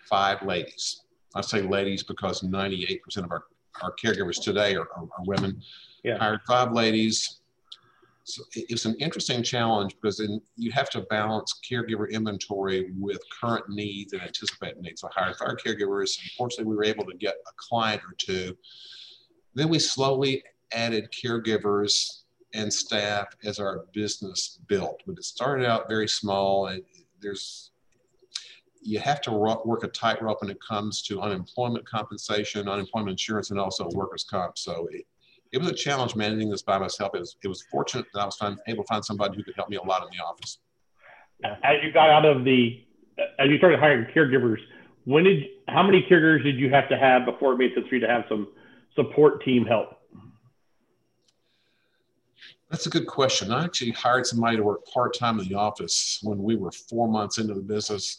five 0.09 0.43
ladies. 0.43 1.03
I 1.35 1.43
say 1.43 1.63
ladies 1.63 2.03
because 2.03 2.41
98% 2.43 3.01
of 3.19 3.31
our 3.31 3.45
our 3.81 3.95
caregivers 4.03 4.43
today 4.43 4.75
are, 4.75 4.89
are, 4.97 5.05
are 5.05 5.25
women. 5.27 5.63
Yeah. 6.05 6.19
Hired 6.19 6.41
five 6.47 6.73
ladies. 6.73 7.41
So 8.25 8.45
it's 8.55 8.85
an 8.85 8.95
interesting 9.01 9.43
challenge 9.43 9.97
because 10.01 10.19
then 10.19 10.41
you 10.57 10.71
have 10.73 10.89
to 10.91 11.01
balance 11.03 11.61
caregiver 11.69 12.09
inventory 12.11 12.93
with 12.97 13.21
current 13.41 13.69
needs 13.69 14.13
and 14.13 14.23
anticipated 14.23 14.81
needs. 14.81 15.01
So 15.01 15.09
I 15.09 15.21
hired 15.21 15.37
five 15.37 15.57
caregivers. 15.57 16.19
Unfortunately, 16.23 16.67
we 16.67 16.77
were 16.77 16.85
able 16.85 17.05
to 17.07 17.17
get 17.17 17.35
a 17.35 17.53
client 17.57 18.01
or 18.03 18.15
two. 18.17 18.57
Then 19.55 19.69
we 19.69 19.81
slowly 19.81 20.45
added 20.73 21.11
caregivers 21.11 22.23
and 22.55 22.73
staff 22.73 23.27
as 23.45 23.59
our 23.59 23.87
business 23.93 24.61
built. 24.69 25.03
But 25.05 25.19
it 25.19 25.25
started 25.25 25.67
out 25.67 25.89
very 25.89 26.09
small. 26.09 26.69
And 26.69 26.83
there's 27.21 27.72
you 28.83 28.99
have 28.99 29.21
to 29.23 29.33
work 29.33 29.85
a 29.85 29.89
tightrope 29.89 30.43
when 30.43 30.51
it 30.51 30.59
comes 30.67 31.03
to 31.03 31.21
unemployment 31.21 31.89
compensation, 31.89 32.69
unemployment 32.69 33.11
insurance, 33.11 33.51
and 33.51 33.61
also 33.61 33.89
workers' 33.91 34.25
comp. 34.25 34.59
So 34.59 34.89
it, 34.91 35.07
it 35.53 35.59
was 35.59 35.69
a 35.69 35.75
challenge 35.75 36.17
managing 36.17 36.51
this 36.51 36.63
by 36.63 36.79
myself. 36.79 37.13
It 37.15 37.21
was, 37.21 37.37
it 37.45 37.49
was 37.49 37.63
fortunate 37.71 38.07
that 38.15 38.21
I 38.21 38.25
was 38.25 38.39
able 38.67 38.83
to 38.83 38.89
find 38.89 39.05
somebody 39.05 39.37
who 39.37 39.45
could 39.45 39.55
help 39.55 39.69
me 39.69 39.77
a 39.77 39.83
lot 39.83 40.03
in 40.03 40.09
the 40.17 40.25
office. 40.25 40.59
As 41.45 41.83
you 41.83 41.93
got 41.93 42.11
out 42.11 42.25
of 42.25 42.45
the, 42.45 42.85
as 43.39 43.49
you 43.49 43.59
started 43.59 43.79
hiring 43.79 44.07
caregivers, 44.15 44.59
when 45.05 45.25
did, 45.25 45.45
how 45.69 45.83
many 45.83 46.07
caregivers 46.11 46.43
did 46.45 46.57
you 46.57 46.71
have 46.71 46.89
to 46.89 46.97
have 46.97 47.25
before 47.25 47.53
it 47.53 47.59
made 47.59 47.75
sense 47.75 47.87
for 47.89 47.95
you 47.97 48.01
to 48.01 48.09
have 48.09 48.25
some 48.29 48.49
support 48.95 49.45
team 49.45 49.65
help? 49.65 49.99
That's 52.71 52.87
a 52.87 52.91
good 52.91 53.07
question. 53.07 53.53
I 53.53 53.65
actually 53.65 53.91
hired 53.91 54.27
somebody 54.27 54.57
to 54.57 54.63
work 54.63 54.87
part 54.87 55.15
time 55.15 55.39
in 55.39 55.47
the 55.47 55.55
office 55.57 56.21
when 56.23 56.43
we 56.43 56.57
were 56.57 56.73
four 56.73 57.07
months 57.07 57.37
into 57.37 57.53
the 57.53 57.61
business. 57.61 58.19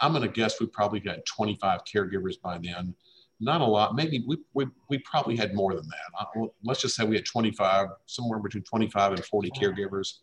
I'm 0.00 0.12
going 0.12 0.22
to 0.22 0.28
guess 0.28 0.60
we 0.60 0.66
probably 0.66 1.00
had 1.00 1.24
25 1.26 1.80
caregivers 1.84 2.40
by 2.40 2.58
then. 2.58 2.94
Not 3.38 3.60
a 3.60 3.64
lot. 3.64 3.94
Maybe 3.94 4.24
we, 4.26 4.38
we, 4.54 4.66
we 4.88 4.98
probably 4.98 5.36
had 5.36 5.54
more 5.54 5.74
than 5.74 5.86
that. 5.88 6.26
Uh, 6.40 6.46
let's 6.64 6.80
just 6.80 6.96
say 6.96 7.04
we 7.04 7.16
had 7.16 7.26
25, 7.26 7.88
somewhere 8.06 8.38
between 8.38 8.62
25 8.62 9.12
and 9.12 9.24
40 9.24 9.50
caregivers. 9.50 10.18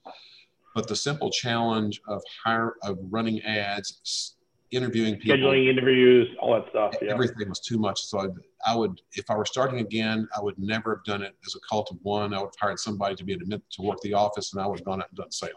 But 0.73 0.87
the 0.87 0.95
simple 0.95 1.29
challenge 1.29 2.01
of 2.07 2.23
hire 2.43 2.73
of 2.81 2.97
running 3.11 3.41
ads, 3.43 4.35
interviewing 4.71 5.17
people, 5.17 5.37
scheduling 5.37 5.69
interviews, 5.69 6.35
all 6.39 6.55
that 6.55 6.69
stuff. 6.71 6.95
Yeah. 6.99 7.11
Everything 7.11 7.49
was 7.49 7.59
too 7.59 7.77
much. 7.77 8.01
So 8.01 8.19
I, 8.19 8.71
I, 8.71 8.75
would, 8.75 8.99
if 9.11 9.29
I 9.29 9.35
were 9.35 9.45
starting 9.45 9.79
again, 9.79 10.27
I 10.35 10.41
would 10.41 10.57
never 10.57 10.95
have 10.95 11.03
done 11.03 11.21
it 11.21 11.35
as 11.45 11.53
a 11.55 11.59
cult 11.69 11.91
of 11.91 11.97
one. 12.01 12.33
I 12.33 12.39
would 12.39 12.47
have 12.47 12.59
hired 12.59 12.79
somebody 12.79 13.13
to 13.15 13.23
be 13.23 13.33
admitted 13.33 13.61
to 13.73 13.83
work 13.83 13.99
the 14.01 14.15
office, 14.15 14.53
and 14.53 14.61
I 14.61 14.65
would 14.65 14.79
have 14.79 14.85
gone 14.85 15.01
out 15.01 15.09
and 15.09 15.17
done 15.17 15.31
sales. 15.31 15.53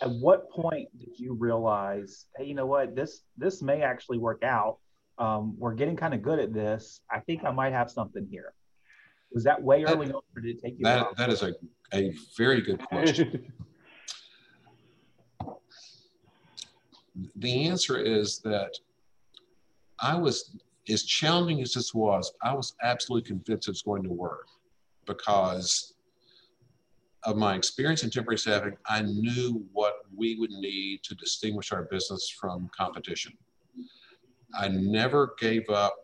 At 0.00 0.10
what 0.10 0.50
point 0.50 0.88
did 0.98 1.18
you 1.18 1.34
realize, 1.34 2.26
hey, 2.36 2.44
you 2.44 2.54
know 2.54 2.66
what, 2.66 2.94
this 2.94 3.22
this 3.36 3.62
may 3.62 3.82
actually 3.82 4.18
work 4.18 4.42
out? 4.42 4.78
Um, 5.18 5.54
we're 5.58 5.74
getting 5.74 5.96
kind 5.96 6.14
of 6.14 6.22
good 6.22 6.38
at 6.38 6.52
this. 6.52 7.00
I 7.10 7.20
think 7.20 7.44
I 7.44 7.50
might 7.50 7.72
have 7.72 7.90
something 7.90 8.26
here. 8.30 8.52
Was 9.32 9.44
that 9.44 9.62
way 9.62 9.84
early 9.84 10.08
on, 10.08 10.20
or 10.36 10.42
did 10.42 10.56
it 10.56 10.62
take 10.62 10.78
you? 10.78 10.84
That, 10.84 11.16
that 11.16 11.30
is 11.30 11.42
a, 11.42 11.54
a 11.94 12.12
very 12.36 12.60
good 12.60 12.80
question. 12.86 13.52
the 17.36 17.68
answer 17.68 17.96
is 17.98 18.38
that 18.40 18.72
I 20.00 20.16
was, 20.16 20.56
as 20.88 21.04
challenging 21.04 21.62
as 21.62 21.72
this 21.72 21.94
was, 21.94 22.32
I 22.42 22.54
was 22.54 22.74
absolutely 22.82 23.26
convinced 23.28 23.68
it's 23.68 23.82
going 23.82 24.02
to 24.02 24.10
work 24.10 24.48
because 25.06 25.91
of 27.24 27.36
my 27.36 27.54
experience 27.54 28.02
in 28.02 28.10
temporary 28.10 28.38
staffing, 28.38 28.76
I 28.86 29.02
knew 29.02 29.64
what 29.72 29.94
we 30.14 30.36
would 30.38 30.50
need 30.50 31.02
to 31.04 31.14
distinguish 31.14 31.72
our 31.72 31.84
business 31.84 32.28
from 32.28 32.68
competition. 32.76 33.32
I 34.54 34.68
never 34.68 35.34
gave 35.38 35.68
up 35.70 35.94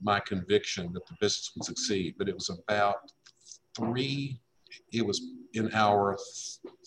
my 0.00 0.18
conviction 0.20 0.92
that 0.92 1.06
the 1.06 1.14
business 1.20 1.52
would 1.54 1.64
succeed, 1.64 2.14
but 2.18 2.28
it 2.28 2.34
was 2.34 2.50
about 2.50 3.12
three, 3.76 4.40
it 4.92 5.06
was 5.06 5.20
in 5.54 5.72
our 5.74 6.18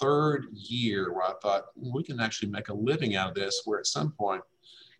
third 0.01 0.47
year 0.51 1.13
where 1.13 1.23
I 1.23 1.33
thought 1.41 1.65
hmm, 1.79 1.93
we 1.93 2.03
can 2.03 2.19
actually 2.19 2.49
make 2.49 2.69
a 2.69 2.73
living 2.73 3.15
out 3.15 3.29
of 3.29 3.35
this, 3.35 3.61
where 3.65 3.79
at 3.79 3.87
some 3.87 4.11
point 4.11 4.41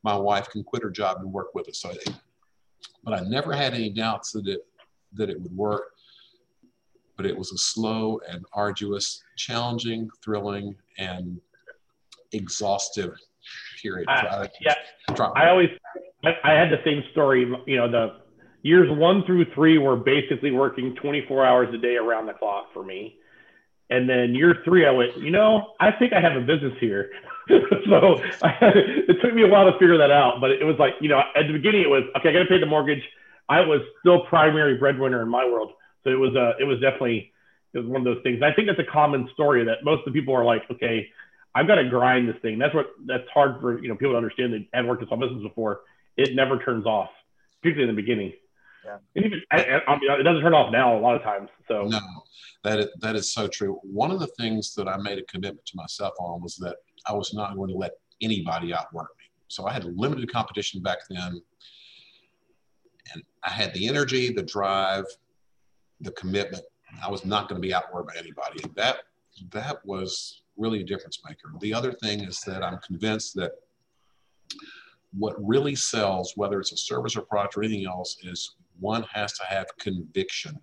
my 0.03 0.15
wife 0.15 0.49
can 0.49 0.63
quit 0.63 0.83
her 0.83 0.91
job 0.91 1.17
and 1.19 1.31
work 1.31 1.53
with 1.55 1.67
us. 1.67 1.81
So, 1.81 1.91
but 3.03 3.13
I 3.13 3.21
never 3.21 3.53
had 3.53 3.73
any 3.73 3.89
doubts 3.89 4.31
that 4.33 4.47
it, 4.47 4.61
that 5.13 5.29
it 5.29 5.41
would 5.41 5.55
work 5.55 5.94
but 7.17 7.25
it 7.25 7.37
was 7.37 7.51
a 7.51 7.57
slow 7.57 8.19
and 8.29 8.45
arduous, 8.53 9.23
challenging, 9.35 10.09
thrilling, 10.23 10.75
and 10.97 11.39
exhaustive 12.31 13.15
period. 13.81 14.07
Uh, 14.09 14.47
yeah, 14.61 14.75
I 15.35 15.49
always 15.49 15.69
I, 16.23 16.31
I 16.43 16.51
had 16.53 16.69
the 16.69 16.81
same 16.83 17.03
story. 17.11 17.41
You 17.65 17.77
know, 17.77 17.89
the 17.89 18.17
years 18.63 18.89
one 18.97 19.23
through 19.25 19.45
three 19.53 19.77
were 19.77 19.95
basically 19.95 20.51
working 20.51 20.95
24 20.95 21.45
hours 21.45 21.73
a 21.73 21.77
day 21.77 21.95
around 21.95 22.25
the 22.25 22.33
clock 22.33 22.73
for 22.73 22.83
me. 22.83 23.17
And 23.89 24.09
then 24.09 24.33
year 24.33 24.55
three, 24.65 24.85
I 24.85 24.91
went, 24.91 25.15
you 25.17 25.29
know, 25.29 25.73
I 25.79 25.91
think 25.91 26.13
I 26.13 26.19
have 26.19 26.35
a 26.35 26.41
business 26.41 26.73
here. 26.79 27.11
so 27.49 28.19
I, 28.41 28.57
it 28.61 29.21
took 29.21 29.35
me 29.35 29.43
a 29.43 29.47
while 29.47 29.71
to 29.71 29.77
figure 29.77 29.97
that 29.99 30.09
out. 30.09 30.41
But 30.41 30.51
it 30.51 30.63
was 30.63 30.75
like, 30.79 30.93
you 30.99 31.09
know, 31.09 31.19
at 31.19 31.45
the 31.45 31.53
beginning, 31.53 31.81
it 31.81 31.89
was 31.89 32.03
okay. 32.17 32.29
I 32.29 32.33
got 32.33 32.39
to 32.39 32.45
pay 32.45 32.59
the 32.59 32.65
mortgage. 32.65 33.03
I 33.47 33.59
was 33.59 33.81
still 33.99 34.21
primary 34.25 34.77
breadwinner 34.77 35.21
in 35.21 35.29
my 35.29 35.45
world, 35.45 35.73
so 36.05 36.11
it 36.11 36.19
was 36.19 36.35
uh, 36.35 36.53
it 36.59 36.63
was 36.63 36.79
definitely 36.79 37.33
it 37.73 37.79
was 37.79 37.87
one 37.87 37.97
of 37.97 38.05
those 38.05 38.23
things. 38.23 38.41
I 38.41 38.53
think 38.53 38.67
that's 38.67 38.79
a 38.79 38.91
common 38.91 39.27
story 39.33 39.65
that 39.65 39.83
most 39.83 40.07
of 40.07 40.13
the 40.13 40.17
people 40.17 40.33
are 40.33 40.45
like, 40.45 40.63
okay, 40.71 41.09
I've 41.53 41.67
got 41.67 41.75
to 41.75 41.89
grind 41.89 42.29
this 42.29 42.37
thing. 42.41 42.57
That's 42.59 42.73
what 42.73 42.87
that's 43.05 43.27
hard 43.33 43.59
for 43.59 43.81
you 43.81 43.89
know 43.89 43.95
people 43.95 44.13
to 44.13 44.17
understand 44.17 44.53
that 44.53 44.65
have 44.73 44.85
worked 44.85 45.01
in 45.01 45.07
small 45.07 45.19
business 45.19 45.43
before. 45.43 45.81
It 46.15 46.35
never 46.35 46.59
turns 46.63 46.85
off, 46.85 47.09
particularly 47.61 47.89
in 47.89 47.95
the 47.95 48.01
beginning. 48.01 48.33
Yeah. 48.85 48.97
And 49.15 49.25
even, 49.25 49.41
I, 49.51 49.81
I 49.87 49.99
mean, 49.99 50.11
it 50.11 50.23
doesn't 50.23 50.41
turn 50.43 50.53
off 50.53 50.71
now 50.71 50.95
a 50.95 50.99
lot 50.99 51.15
of 51.15 51.23
times. 51.23 51.49
So 51.67 51.87
no, 51.87 51.99
that 52.63 52.79
is, 52.79 52.87
that 52.99 53.15
is 53.15 53.31
so 53.31 53.47
true. 53.47 53.79
One 53.81 54.11
of 54.11 54.19
the 54.19 54.27
things 54.39 54.75
that 54.75 54.87
I 54.87 54.97
made 54.97 55.17
a 55.17 55.23
commitment 55.23 55.65
to 55.65 55.75
myself 55.75 56.13
on 56.19 56.41
was 56.41 56.55
that 56.57 56.77
I 57.07 57.13
was 57.13 57.33
not 57.33 57.55
going 57.55 57.69
to 57.69 57.75
let 57.75 57.93
anybody 58.21 58.73
outwork 58.73 59.09
me. 59.17 59.25
So 59.47 59.65
I 59.65 59.73
had 59.73 59.85
limited 59.85 60.31
competition 60.31 60.81
back 60.81 60.99
then, 61.09 61.41
and 63.13 63.23
I 63.43 63.49
had 63.49 63.73
the 63.73 63.87
energy, 63.87 64.31
the 64.31 64.43
drive, 64.43 65.05
the 66.01 66.11
commitment. 66.11 66.63
I 67.03 67.09
was 67.09 67.25
not 67.25 67.49
going 67.49 67.61
to 67.61 67.67
be 67.67 67.73
outworked 67.73 68.07
by 68.07 68.13
anybody. 68.17 68.63
That 68.75 68.97
that 69.51 69.85
was 69.85 70.43
really 70.57 70.81
a 70.81 70.85
difference 70.85 71.19
maker. 71.27 71.51
The 71.59 71.73
other 71.73 71.91
thing 71.91 72.23
is 72.23 72.39
that 72.41 72.63
I'm 72.63 72.79
convinced 72.79 73.35
that 73.35 73.51
what 75.17 75.35
really 75.45 75.75
sells, 75.75 76.33
whether 76.35 76.59
it's 76.59 76.71
a 76.71 76.77
service 76.77 77.15
or 77.15 77.21
product 77.21 77.57
or 77.57 77.63
anything 77.63 77.85
else, 77.85 78.17
is 78.23 78.55
one 78.79 79.03
has 79.13 79.33
to 79.33 79.45
have 79.45 79.67
conviction, 79.79 80.59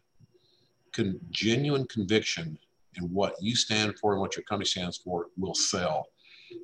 Con- 0.93 1.19
genuine 1.31 1.87
conviction 1.87 2.59
in 2.97 3.05
what 3.05 3.35
you 3.41 3.57
stand 3.57 3.99
for 3.99 4.13
and 4.13 4.21
what 4.21 4.37
your 4.37 4.45
company 4.45 4.67
stands 4.67 4.99
for 4.99 5.29
will 5.39 5.55
sell. 5.55 6.07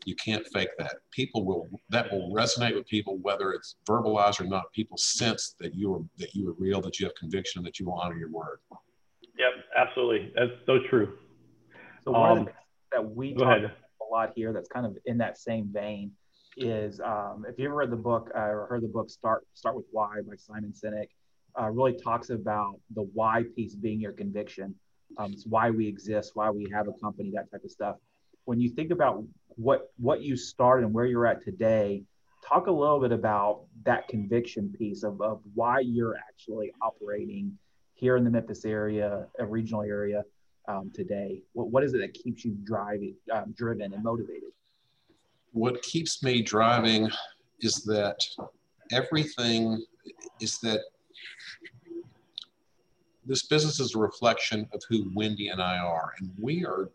You 0.04 0.14
can't 0.16 0.46
fake 0.52 0.70
that. 0.78 0.96
People 1.10 1.44
will 1.44 1.68
that 1.90 2.10
will 2.12 2.32
resonate 2.32 2.74
with 2.74 2.86
people 2.86 3.18
whether 3.18 3.52
it's 3.52 3.76
verbalized 3.88 4.40
or 4.40 4.44
not. 4.44 4.72
People 4.72 4.96
sense 4.96 5.54
that 5.60 5.74
you 5.74 5.94
are 5.94 6.00
that 6.18 6.34
you 6.34 6.48
are 6.48 6.54
real, 6.58 6.80
that 6.82 6.98
you 6.98 7.06
have 7.06 7.14
conviction, 7.14 7.62
that 7.64 7.78
you 7.78 7.86
will 7.86 7.94
honor 7.94 8.16
your 8.16 8.30
word. 8.30 8.58
Yep, 9.38 9.52
absolutely. 9.76 10.32
That's 10.34 10.50
so 10.66 10.78
true. 10.88 11.16
So 12.04 12.12
one 12.12 12.30
um, 12.30 12.38
of 12.38 12.44
the 12.46 12.50
things 12.50 12.56
that 12.92 13.16
we 13.16 13.34
talk 13.34 13.58
ahead. 13.58 13.64
a 13.64 14.14
lot 14.14 14.32
here 14.34 14.52
that's 14.52 14.68
kind 14.68 14.86
of 14.86 14.96
in 15.04 15.18
that 15.18 15.38
same 15.38 15.70
vein 15.72 16.12
is 16.56 17.00
um, 17.00 17.44
if 17.48 17.58
you 17.58 17.66
ever 17.66 17.76
read 17.76 17.90
the 17.90 17.96
book 17.96 18.30
uh, 18.34 18.40
or 18.40 18.66
heard 18.68 18.82
the 18.82 18.88
book 18.88 19.10
Start 19.10 19.46
Start 19.54 19.76
with 19.76 19.86
Why 19.92 20.16
by 20.26 20.34
Simon 20.36 20.72
Sinek, 20.72 21.08
uh, 21.60 21.70
really 21.70 21.94
talks 21.94 22.30
about 22.30 22.80
the 22.94 23.02
why 23.14 23.44
piece 23.54 23.74
being 23.74 24.00
your 24.00 24.12
conviction. 24.12 24.74
Um, 25.18 25.32
it's 25.32 25.46
why 25.46 25.70
we 25.70 25.86
exist, 25.86 26.32
why 26.34 26.50
we 26.50 26.68
have 26.72 26.88
a 26.88 26.92
company, 26.92 27.30
that 27.34 27.50
type 27.50 27.64
of 27.64 27.70
stuff. 27.70 27.96
When 28.44 28.60
you 28.60 28.70
think 28.70 28.90
about 28.90 29.24
what 29.58 29.92
what 29.98 30.22
you 30.22 30.36
started 30.36 30.84
and 30.86 30.94
where 30.94 31.04
you're 31.04 31.26
at 31.26 31.42
today, 31.42 32.04
talk 32.46 32.68
a 32.68 32.70
little 32.70 33.00
bit 33.00 33.12
about 33.12 33.64
that 33.84 34.08
conviction 34.08 34.72
piece 34.78 35.02
of, 35.02 35.20
of 35.20 35.40
why 35.54 35.80
you're 35.80 36.16
actually 36.16 36.72
operating 36.80 37.58
here 37.94 38.16
in 38.16 38.24
the 38.24 38.30
Memphis 38.30 38.64
area, 38.64 39.26
a 39.38 39.44
regional 39.44 39.82
area 39.82 40.24
um, 40.68 40.90
today. 40.94 41.42
What, 41.52 41.70
what 41.70 41.82
is 41.82 41.92
it 41.94 41.98
that 41.98 42.14
keeps 42.14 42.44
you 42.44 42.56
driving, 42.62 43.16
um, 43.32 43.52
driven 43.56 43.92
and 43.92 44.02
motivated? 44.02 44.50
What 45.52 45.82
keeps 45.82 46.22
me 46.22 46.40
driving 46.42 47.10
is 47.60 47.82
that 47.84 48.24
everything 48.92 49.84
is 50.40 50.58
that 50.58 50.80
this 53.26 53.46
business 53.46 53.80
is 53.80 53.94
a 53.94 53.98
reflection 53.98 54.68
of 54.72 54.80
who 54.88 55.10
Wendy 55.14 55.48
and 55.48 55.60
I 55.60 55.78
are. 55.78 56.12
And 56.20 56.30
we 56.40 56.64
are, 56.64 56.90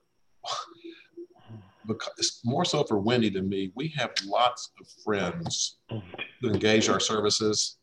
because, 1.88 2.42
more 2.44 2.66
so 2.66 2.84
for 2.84 3.00
Wendy 3.00 3.30
than 3.30 3.48
me, 3.50 3.72
we 3.76 3.90
have 3.98 4.12
lots 4.26 4.72
of 4.80 4.88
friends 5.04 5.78
who 5.90 6.50
engage 6.50 6.90
our 6.90 7.00
services. 7.00 7.78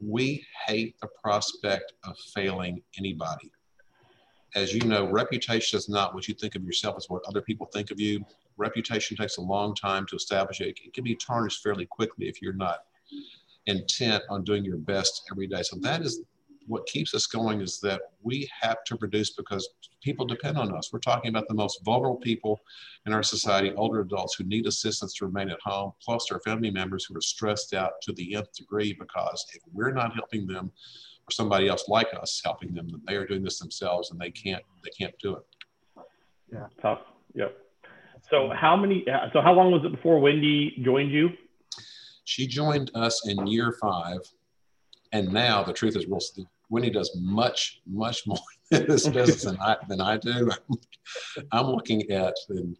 We 0.00 0.44
hate 0.66 0.96
the 1.00 1.08
prospect 1.22 1.92
of 2.04 2.16
failing 2.34 2.82
anybody. 2.98 3.50
As 4.54 4.74
you 4.74 4.82
know, 4.82 5.08
reputation 5.08 5.78
is 5.78 5.88
not 5.88 6.14
what 6.14 6.28
you 6.28 6.34
think 6.34 6.54
of 6.54 6.64
yourself, 6.64 6.96
it's 6.96 7.08
what 7.08 7.22
other 7.26 7.40
people 7.40 7.66
think 7.72 7.90
of 7.90 8.00
you. 8.00 8.24
Reputation 8.56 9.16
takes 9.16 9.38
a 9.38 9.40
long 9.40 9.74
time 9.74 10.06
to 10.06 10.16
establish 10.16 10.60
it. 10.60 10.78
It 10.84 10.92
can 10.92 11.04
be 11.04 11.14
tarnished 11.14 11.62
fairly 11.62 11.86
quickly 11.86 12.28
if 12.28 12.42
you're 12.42 12.52
not 12.52 12.80
intent 13.66 14.22
on 14.28 14.44
doing 14.44 14.64
your 14.64 14.76
best 14.76 15.22
every 15.30 15.46
day. 15.46 15.62
So 15.62 15.76
that 15.80 16.02
is 16.02 16.20
what 16.66 16.86
keeps 16.86 17.14
us 17.14 17.26
going 17.26 17.60
is 17.60 17.80
that 17.80 18.00
we 18.22 18.48
have 18.60 18.84
to 18.84 18.96
produce 18.96 19.30
because 19.30 19.68
people 20.00 20.26
depend 20.26 20.58
on 20.58 20.74
us. 20.74 20.92
We're 20.92 20.98
talking 20.98 21.28
about 21.28 21.48
the 21.48 21.54
most 21.54 21.84
vulnerable 21.84 22.18
people 22.18 22.60
in 23.06 23.12
our 23.12 23.22
society, 23.22 23.72
older 23.76 24.00
adults 24.00 24.34
who 24.36 24.44
need 24.44 24.66
assistance 24.66 25.14
to 25.14 25.26
remain 25.26 25.50
at 25.50 25.60
home, 25.60 25.92
plus 26.02 26.30
our 26.30 26.40
family 26.40 26.70
members 26.70 27.04
who 27.04 27.16
are 27.16 27.20
stressed 27.20 27.74
out 27.74 27.92
to 28.02 28.12
the 28.12 28.34
nth 28.34 28.52
degree 28.52 28.96
because 28.98 29.44
if 29.54 29.62
we're 29.72 29.92
not 29.92 30.14
helping 30.14 30.46
them 30.46 30.66
or 30.66 31.30
somebody 31.30 31.68
else 31.68 31.88
like 31.88 32.08
us 32.20 32.40
helping 32.44 32.74
them, 32.74 32.88
they 33.06 33.16
are 33.16 33.26
doing 33.26 33.42
this 33.42 33.58
themselves 33.58 34.10
and 34.10 34.20
they 34.20 34.30
can't 34.30 34.62
they 34.84 34.90
can't 34.90 35.14
do 35.20 35.36
it. 35.36 35.42
Yeah, 36.52 36.66
tough. 36.80 37.00
Yep. 37.34 37.56
So 38.30 38.50
how 38.54 38.76
many? 38.76 39.04
Uh, 39.08 39.28
so 39.32 39.40
how 39.40 39.52
long 39.52 39.72
was 39.72 39.82
it 39.84 39.90
before 39.90 40.18
Wendy 40.20 40.80
joined 40.84 41.10
you? 41.10 41.30
She 42.24 42.46
joined 42.46 42.90
us 42.94 43.26
in 43.26 43.46
year 43.46 43.76
five 43.80 44.20
and 45.12 45.32
now 45.32 45.62
the 45.62 45.72
truth 45.72 45.96
is, 45.96 46.06
Wendy 46.70 46.90
does 46.90 47.14
much, 47.20 47.80
much 47.86 48.22
more 48.26 48.38
in 48.70 48.86
this 48.86 49.08
business 49.08 49.42
than 49.42 49.58
I 49.60 49.76
than 49.88 50.00
I 50.00 50.16
do. 50.16 50.50
I'm 51.52 51.66
looking 51.66 52.10
at, 52.10 52.34
and 52.48 52.76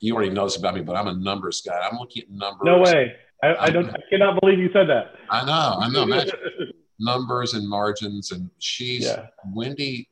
you 0.00 0.14
already 0.14 0.30
know 0.30 0.44
this 0.44 0.56
about 0.56 0.74
me, 0.74 0.80
but 0.82 0.96
I'm 0.96 1.08
a 1.08 1.14
numbers 1.14 1.62
guy. 1.64 1.88
I'm 1.90 1.98
looking 1.98 2.24
at 2.24 2.30
numbers. 2.30 2.64
No 2.64 2.78
way. 2.78 3.14
I, 3.42 3.66
I 3.66 3.70
don't. 3.70 3.88
I 3.90 4.00
cannot 4.10 4.40
believe 4.40 4.58
you 4.58 4.70
said 4.72 4.88
that. 4.88 5.14
I 5.30 5.44
know. 5.44 5.78
I 5.80 5.88
know. 5.88 6.02
Imagine 6.02 6.34
numbers 6.98 7.54
and 7.54 7.68
margins, 7.68 8.32
and 8.32 8.50
she's 8.58 9.04
yeah. 9.04 9.26
Wendy 9.52 10.08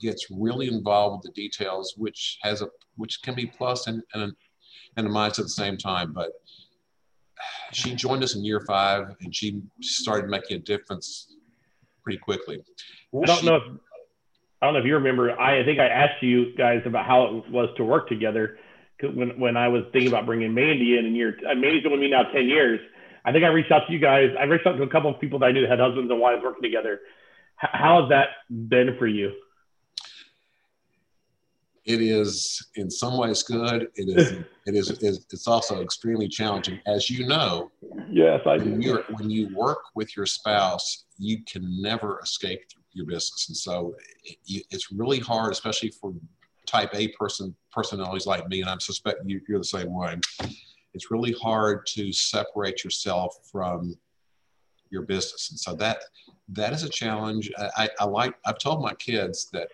gets 0.00 0.26
really 0.30 0.66
involved 0.66 1.24
with 1.24 1.34
the 1.34 1.40
details, 1.40 1.94
which 1.96 2.38
has 2.42 2.62
a 2.62 2.68
which 2.96 3.22
can 3.22 3.36
be 3.36 3.46
plus 3.46 3.86
and 3.86 4.02
and 4.14 4.32
and 4.96 5.06
a 5.06 5.10
minus 5.10 5.38
at 5.38 5.44
the 5.44 5.50
same 5.50 5.76
time. 5.76 6.12
But 6.12 6.32
she 7.72 7.94
joined 7.94 8.22
us 8.22 8.34
in 8.34 8.44
year 8.44 8.60
five 8.60 9.14
and 9.20 9.34
she 9.34 9.62
started 9.80 10.30
making 10.30 10.56
a 10.56 10.60
difference 10.60 11.34
pretty 12.02 12.18
quickly. 12.18 12.62
I 13.14 13.26
don't 13.26 13.40
she, 13.40 13.46
know 13.46 13.56
if 13.56 13.62
I 14.62 14.66
don't 14.66 14.74
know 14.74 14.80
if 14.80 14.86
you 14.86 14.94
remember. 14.94 15.38
I, 15.38 15.60
I 15.60 15.64
think 15.64 15.78
I 15.78 15.88
asked 15.88 16.22
you 16.22 16.54
guys 16.56 16.82
about 16.86 17.06
how 17.06 17.24
it 17.24 17.50
was 17.50 17.68
to 17.76 17.84
work 17.84 18.08
together 18.08 18.58
when 19.02 19.38
when 19.38 19.56
I 19.56 19.68
was 19.68 19.82
thinking 19.92 20.08
about 20.08 20.26
bringing 20.26 20.54
Mandy 20.54 20.96
in. 20.98 21.06
And 21.06 21.16
year 21.16 21.36
uh, 21.48 21.54
Mandy's 21.54 21.82
been 21.82 21.92
with 21.92 22.00
me 22.00 22.10
now 22.10 22.22
ten 22.32 22.48
years. 22.48 22.80
I 23.24 23.32
think 23.32 23.44
I 23.44 23.48
reached 23.48 23.72
out 23.72 23.86
to 23.86 23.92
you 23.92 23.98
guys. 23.98 24.30
I 24.38 24.44
reached 24.44 24.66
out 24.66 24.76
to 24.76 24.82
a 24.82 24.88
couple 24.88 25.10
of 25.12 25.20
people 25.20 25.38
that 25.40 25.46
I 25.46 25.52
knew 25.52 25.62
that 25.62 25.70
had 25.70 25.80
husbands 25.80 26.10
and 26.10 26.20
wives 26.20 26.42
working 26.42 26.62
together. 26.62 27.00
H- 27.62 27.70
how 27.72 28.02
has 28.02 28.10
that 28.10 28.28
been 28.68 28.96
for 28.98 29.06
you? 29.06 29.32
It 31.84 32.00
is 32.00 32.66
in 32.76 32.90
some 32.90 33.18
ways 33.18 33.42
good. 33.42 33.88
It 33.94 34.08
is 34.08 34.32
it 34.66 34.74
is 34.74 34.90
it's 35.30 35.46
also 35.46 35.82
extremely 35.82 36.28
challenging, 36.28 36.80
as 36.86 37.10
you 37.10 37.26
know. 37.26 37.70
Yes, 38.08 38.40
I 38.46 38.56
when 38.56 38.80
do. 38.80 39.02
when 39.10 39.30
you 39.30 39.54
work 39.54 39.80
with 39.94 40.16
your 40.16 40.26
spouse, 40.26 41.04
you 41.18 41.42
can 41.44 41.80
never 41.82 42.20
escape 42.20 42.60
your 42.92 43.06
business, 43.06 43.46
and 43.48 43.56
so 43.56 43.94
it, 44.24 44.64
it's 44.70 44.92
really 44.92 45.18
hard, 45.18 45.52
especially 45.52 45.90
for 45.90 46.14
Type 46.66 46.90
A 46.94 47.08
person 47.08 47.54
personalities 47.72 48.26
like 48.26 48.48
me, 48.48 48.62
and 48.62 48.70
I 48.70 48.76
suspect 48.78 49.18
you, 49.26 49.40
you're 49.48 49.58
the 49.58 49.64
same 49.64 49.92
way. 49.92 50.18
It's 50.94 51.10
really 51.10 51.32
hard 51.32 51.86
to 51.88 52.12
separate 52.12 52.84
yourself 52.84 53.36
from 53.50 53.94
your 54.90 55.02
business, 55.02 55.50
and 55.50 55.60
so 55.60 55.74
that 55.74 55.98
that 56.48 56.72
is 56.72 56.82
a 56.82 56.88
challenge. 56.88 57.50
I, 57.76 57.90
I 58.00 58.04
like 58.04 58.34
I've 58.46 58.58
told 58.58 58.80
my 58.80 58.94
kids 58.94 59.50
that 59.52 59.68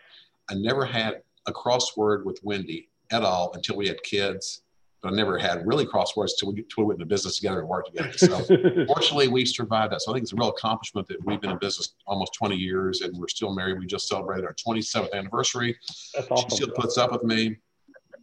I 0.51 0.55
never 0.55 0.85
had 0.85 1.23
a 1.51 1.53
crossword 1.53 2.25
with 2.25 2.41
Wendy 2.43 2.89
at 3.11 3.23
all 3.23 3.53
until 3.55 3.77
we 3.77 3.89
had 3.89 4.03
kids. 4.03 4.63
But 5.03 5.15
I 5.15 5.17
never 5.17 5.39
had 5.39 5.67
really 5.67 5.87
crosswords 5.87 6.33
until 6.33 6.53
we, 6.53 6.61
until 6.61 6.85
we 6.85 6.85
went 6.85 7.01
into 7.01 7.07
business 7.07 7.37
together 7.37 7.61
and 7.61 7.69
worked 7.69 7.91
together. 7.95 8.13
So 8.19 8.39
fortunately, 8.87 9.29
we 9.29 9.47
survived 9.47 9.93
that. 9.93 10.03
So 10.03 10.13
I 10.13 10.15
think 10.15 10.25
it's 10.25 10.33
a 10.35 10.37
real 10.37 10.51
accomplishment 10.51 11.09
that 11.09 11.25
we've 11.25 11.41
been 11.41 11.51
in 11.51 11.59
business 11.59 11.95
almost 12.07 12.35
20 12.35 12.55
years 12.55 13.01
and 13.01 13.17
we're 13.17 13.29
still 13.29 13.55
married. 13.55 13.79
We 13.79 13.87
just 13.87 14.09
celebrated 14.09 14.45
our 14.45 14.55
27th 14.55 15.13
anniversary. 15.15 15.79
That's 16.15 16.31
awesome. 16.31 16.51
She 16.51 16.57
still 16.57 16.75
puts 16.75 16.99
up 16.99 17.13
with 17.13 17.25
me. 17.25 17.57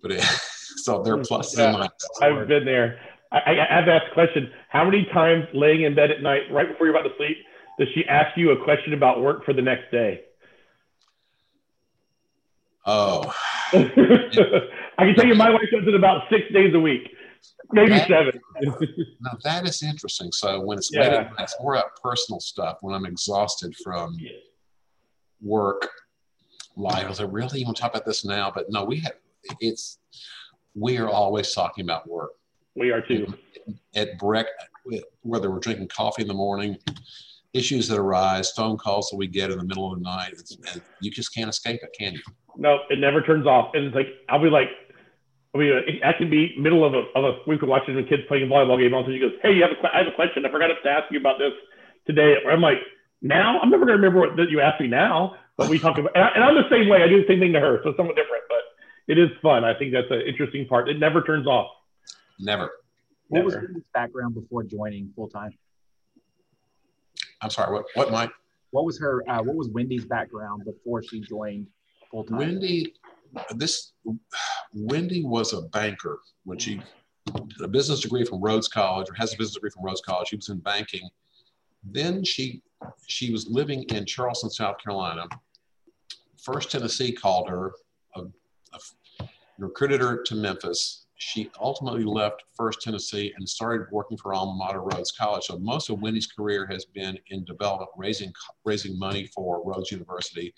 But 0.03 0.12
it, 0.12 0.22
so 0.77 1.01
there 1.01 1.15
are 1.15 1.17
hmm. 1.17 1.24
pluses 1.24 1.57
yeah, 1.57 1.74
and 1.74 1.77
minuses. 1.77 2.41
I've 2.41 2.48
been 2.48 2.65
there. 2.65 3.00
I, 3.31 3.57
I 3.72 3.75
have 3.75 3.86
to 3.86 3.93
ask 3.93 4.12
a 4.12 4.13
question. 4.13 4.51
How 4.69 4.86
many 4.86 5.05
times 5.13 5.46
laying 5.53 5.81
in 5.81 5.96
bed 5.96 6.12
at 6.12 6.22
night, 6.22 6.43
right 6.51 6.67
before 6.67 6.88
you're 6.88 6.96
about 6.96 7.10
to 7.10 7.15
sleep, 7.17 7.38
does 7.79 7.88
she 7.93 8.05
ask 8.05 8.38
you 8.38 8.51
a 8.51 8.63
question 8.63 8.93
about 8.93 9.22
work 9.22 9.46
for 9.46 9.53
the 9.53 9.62
next 9.62 9.91
day? 9.91 10.22
Oh. 12.88 13.34
I 13.74 15.03
can 15.06 15.15
tell 15.15 15.25
you 15.25 15.36
my 15.36 15.50
wife 15.50 15.62
does 15.72 15.86
it 15.88 15.94
about 15.94 16.24
six 16.32 16.44
days 16.53 16.74
a 16.74 16.79
week. 16.79 17.10
Maybe 17.72 17.89
That- 17.89 18.08
seven. 18.08 18.39
Now 19.22 19.38
that 19.44 19.67
is 19.67 19.84
interesting. 19.84 20.32
So 20.32 20.62
when 20.62 20.77
it's 20.77 20.89
Yeah. 20.91 21.10
late 21.10 21.27
it's 21.39 21.56
more 21.62 21.75
about 21.75 22.01
personal 22.01 22.39
stuff. 22.39 22.77
When 22.82 22.96
I'm 22.96 23.06
exhausted 23.06 23.75
from 23.84 24.17
work, 25.41 25.89
life, 26.75 27.06
I 27.06 27.10
was 27.10 27.20
like, 27.20 27.29
really? 27.32 27.60
You 27.60 27.65
want 27.65 27.77
to 27.77 27.82
talk 27.82 27.91
about 27.91 28.06
this 28.06 28.24
now? 28.25 28.51
But 28.53 28.67
no, 28.70 28.84
we 28.86 29.00
have. 29.01 29.13
It's 29.60 30.00
we 30.75 30.98
are 30.98 31.10
always 31.10 31.53
talking 31.53 31.84
about 31.84 32.08
work. 32.10 32.32
we 32.75 32.91
are 32.91 33.01
too. 33.01 33.34
at 33.96 34.17
break, 34.20 34.46
whether 35.24 35.50
we're 35.51 35.60
drinking 35.60 35.88
coffee 35.89 36.22
in 36.22 36.27
the 36.27 36.34
morning, 36.34 36.77
issues 37.57 37.87
that 37.87 37.97
arise, 37.97 38.51
phone 38.51 38.77
calls 38.77 39.09
that 39.09 39.17
we 39.17 39.27
get 39.27 39.51
in 39.51 39.57
the 39.57 39.63
middle 39.63 39.91
of 39.91 39.99
the 39.99 40.03
night, 40.03 40.33
it's, 40.33 40.55
and 40.73 40.81
you 41.01 41.11
just 41.11 41.33
can't 41.33 41.49
escape 41.49 41.81
it, 41.83 41.95
can 41.97 42.13
you? 42.13 42.21
No, 42.55 42.79
it 42.89 42.99
never 42.99 43.21
turns 43.21 43.45
off. 43.45 43.71
And 43.73 43.85
it's 43.85 43.95
like 43.95 44.07
I'll 44.29 44.41
be 44.41 44.49
like, 44.49 44.69
I 45.53 45.57
mean, 45.57 46.01
I 46.03 46.13
can 46.13 46.29
be 46.29 46.55
middle 46.57 46.85
of 46.85 46.93
a 46.93 47.03
of 47.15 47.23
a 47.23 47.37
we 47.47 47.57
could 47.57 47.69
watching 47.69 47.95
the 47.95 48.03
kids 48.03 48.23
playing 48.27 48.43
a 48.43 48.47
volleyball 48.47 48.79
game. 48.79 48.93
All 48.93 49.01
of 49.01 49.07
a 49.07 49.09
sudden, 49.09 49.15
she 49.15 49.19
goes, 49.19 49.33
"Hey, 49.41 49.53
you 49.53 49.61
have 49.63 49.71
a 49.71 49.75
que- 49.75 49.89
I 49.93 49.99
have 49.99 50.07
a 50.07 50.15
question. 50.15 50.45
I 50.45 50.51
forgot 50.51 50.67
to 50.67 50.89
ask 50.89 51.11
you 51.11 51.19
about 51.19 51.39
this 51.39 51.53
today." 52.05 52.35
Or 52.43 52.51
I'm 52.51 52.61
like, 52.61 52.77
"Now 53.21 53.59
I'm 53.59 53.69
never 53.69 53.85
gonna 53.85 53.97
remember 53.97 54.19
what 54.19 54.35
that 54.37 54.49
you 54.49 54.61
asked 54.61 54.81
me 54.81 54.87
now." 54.87 55.35
But 55.57 55.69
we 55.69 55.79
talk 55.79 55.97
about, 55.97 56.11
and, 56.13 56.23
I, 56.23 56.27
and 56.35 56.43
I'm 56.43 56.55
the 56.55 56.69
same 56.69 56.87
way. 56.87 57.01
I 57.01 57.07
do 57.07 57.21
the 57.21 57.27
same 57.27 57.39
thing 57.39 57.53
to 57.53 57.59
her, 57.59 57.79
so 57.83 57.89
it's 57.89 57.97
somewhat 57.97 58.15
different. 58.15 58.43
But 58.47 58.61
it 59.07 59.17
is 59.17 59.29
fun. 59.41 59.63
I 59.63 59.73
think 59.73 59.93
that's 59.93 60.11
an 60.11 60.21
interesting 60.21 60.67
part. 60.67 60.89
It 60.89 60.99
never 60.99 61.23
turns 61.23 61.47
off. 61.47 61.71
Never. 62.39 62.69
What 63.29 63.43
was 63.43 63.55
Never. 63.55 63.65
Wendy's 63.65 63.83
background 63.93 64.35
before 64.35 64.63
joining 64.63 65.11
full 65.15 65.29
time? 65.29 65.51
I'm 67.41 67.50
sorry. 67.50 67.74
What? 67.74 67.86
What, 67.94 68.12
Mike? 68.12 68.32
What 68.72 68.86
was 68.86 69.00
her? 69.00 69.24
Uh, 69.29 69.41
what 69.44 69.56
was 69.56 69.70
Wendy's 69.70 70.06
background 70.06 70.63
before 70.65 71.01
she 71.03 71.22
joined 71.22 71.67
full 72.12 72.24
time? 72.24 72.38
Wendy, 72.38 72.94
this 73.56 73.94
Wendy 74.74 75.24
was 75.24 75.53
a 75.53 75.62
banker 75.63 76.20
when 76.44 76.58
she 76.58 76.82
a 77.62 77.67
business 77.67 78.00
degree 78.00 78.24
from 78.24 78.41
Rhodes 78.41 78.67
College, 78.67 79.10
or 79.10 79.13
has 79.15 79.34
a 79.34 79.38
business 79.38 79.56
degree 79.56 79.70
from 79.70 79.84
Rhodes 79.84 80.01
College. 80.01 80.29
She 80.29 80.36
was 80.36 80.50
in 80.50 80.60
banking. 80.60 81.08
Then 81.84 82.24
she 82.24 82.62
she 83.08 83.32
was 83.32 83.48
living 83.48 83.84
in 83.84 84.06
Charleston, 84.06 84.50
South 84.50 84.77
Carolina. 84.84 85.25
First 86.41 86.72
Tennessee 86.72 87.12
called 87.12 87.50
her, 87.50 87.74
a, 88.15 88.22
a- 88.74 89.27
recruited 89.58 90.01
her 90.01 90.22
to 90.24 90.36
Memphis. 90.36 91.06
She 91.17 91.50
ultimately 91.59 92.03
left 92.03 92.43
First 92.55 92.81
Tennessee 92.81 93.33
and 93.36 93.47
started 93.47 93.88
working 93.91 94.17
for 94.17 94.33
alma 94.33 94.53
mater 94.53 94.81
Rhodes 94.81 95.12
College. 95.12 95.45
So 95.45 95.57
most 95.57 95.89
of 95.89 96.00
Wendy's 96.00 96.27
career 96.27 96.67
has 96.67 96.86
been 96.86 97.17
in 97.29 97.43
development, 97.43 97.89
raising 97.97 98.31
raising 98.65 98.97
money 98.97 99.27
for 99.33 99.63
Rhodes 99.65 99.91
University. 99.91 100.53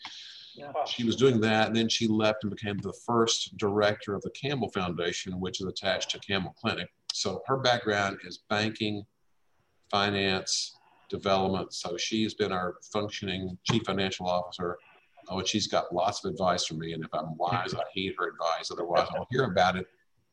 She 0.85 1.05
was 1.05 1.15
doing 1.15 1.39
that, 1.41 1.67
and 1.67 1.75
then 1.75 1.87
she 1.87 2.07
left 2.07 2.43
and 2.43 2.51
became 2.51 2.77
the 2.79 2.93
first 3.05 3.55
director 3.57 4.13
of 4.13 4.21
the 4.23 4.31
Campbell 4.31 4.69
Foundation, 4.69 5.39
which 5.39 5.61
is 5.61 5.67
attached 5.67 6.11
to 6.11 6.19
Campbell 6.19 6.53
Clinic. 6.59 6.89
So 7.13 7.41
her 7.47 7.57
background 7.57 8.17
is 8.25 8.39
banking, 8.49 9.05
finance, 9.89 10.75
development. 11.09 11.73
So 11.73 11.95
she's 11.95 12.33
been 12.33 12.51
our 12.51 12.75
functioning 12.91 13.57
chief 13.63 13.83
financial 13.85 14.27
officer. 14.27 14.77
Oh, 15.29 15.39
and 15.39 15.47
she's 15.47 15.67
got 15.67 15.93
lots 15.93 16.25
of 16.25 16.31
advice 16.31 16.65
for 16.65 16.73
me. 16.73 16.91
And 16.93 17.03
if 17.03 17.13
I'm 17.13 17.37
wise, 17.37 17.73
I 17.73 17.83
heed 17.93 18.15
her 18.17 18.27
advice. 18.27 18.69
Otherwise, 18.71 19.07
I'll 19.15 19.27
hear 19.31 19.45
about 19.45 19.77
it, 19.77 19.87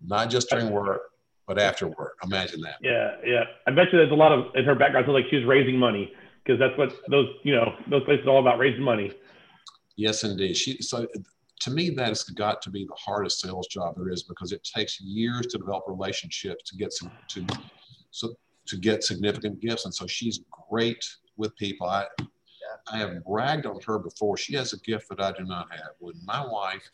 not 0.05 0.31
just 0.31 0.51
during 0.51 0.71
work, 0.71 1.03
but 1.47 1.59
after 1.59 1.89
work. 1.89 2.19
Imagine 2.25 2.61
that. 2.63 2.77
Yeah, 2.83 3.17
yeah. 3.25 3.45
I 3.67 3.71
bet 3.71 3.87
you 3.93 3.99
there's 3.99 4.11
a 4.11 4.15
lot 4.15 4.33
of 4.33 4.55
in 4.55 4.65
her 4.65 4.75
background. 4.75 5.07
So 5.07 5.13
like 5.13 5.27
she 5.31 5.37
was 5.37 5.45
raising 5.45 5.79
money 5.79 6.13
because 6.45 6.59
that's 6.59 6.77
what 6.79 6.93
those 7.11 7.29
you 7.43 7.55
know 7.55 7.75
those 7.91 8.05
places 8.05 8.27
are 8.27 8.31
all 8.31 8.41
about 8.41 8.59
raising 8.59 8.83
money. 8.83 9.13
Yes, 9.97 10.25
indeed. 10.25 10.57
She 10.57 10.81
so 10.83 11.07
to 11.61 11.71
me 11.71 11.91
that 11.91 12.09
has 12.09 12.25
got 12.25 12.61
to 12.63 12.71
be 12.71 12.85
the 12.85 12.97
hardest 12.97 13.41
sales 13.41 13.67
job 13.69 13.95
there 13.97 14.11
is 14.11 14.23
because 14.23 14.53
it 14.53 14.63
takes 14.63 15.01
years 15.01 15.47
to 15.47 15.59
develop 15.59 15.85
relationships 15.87 16.69
to 16.71 16.77
get 16.77 16.93
some 16.93 17.11
to 17.29 17.47
so 18.11 18.35
to 18.67 18.77
get 18.77 19.05
significant 19.05 19.61
gifts. 19.61 19.85
And 19.85 19.95
so 19.95 20.07
she's 20.07 20.41
great 20.69 21.05
with 21.37 21.57
people. 21.57 21.87
I 21.89 22.07
I 22.93 22.99
have 22.99 23.25
bragged 23.25 23.67
on 23.67 23.81
her 23.87 23.99
before. 23.99 24.37
She 24.37 24.55
has 24.55 24.73
a 24.73 24.79
gift 24.79 25.09
that 25.09 25.21
I 25.21 25.33
do 25.33 25.45
not 25.45 25.71
have. 25.73 25.91
When 25.99 26.15
my 26.25 26.45
wife 26.45 26.89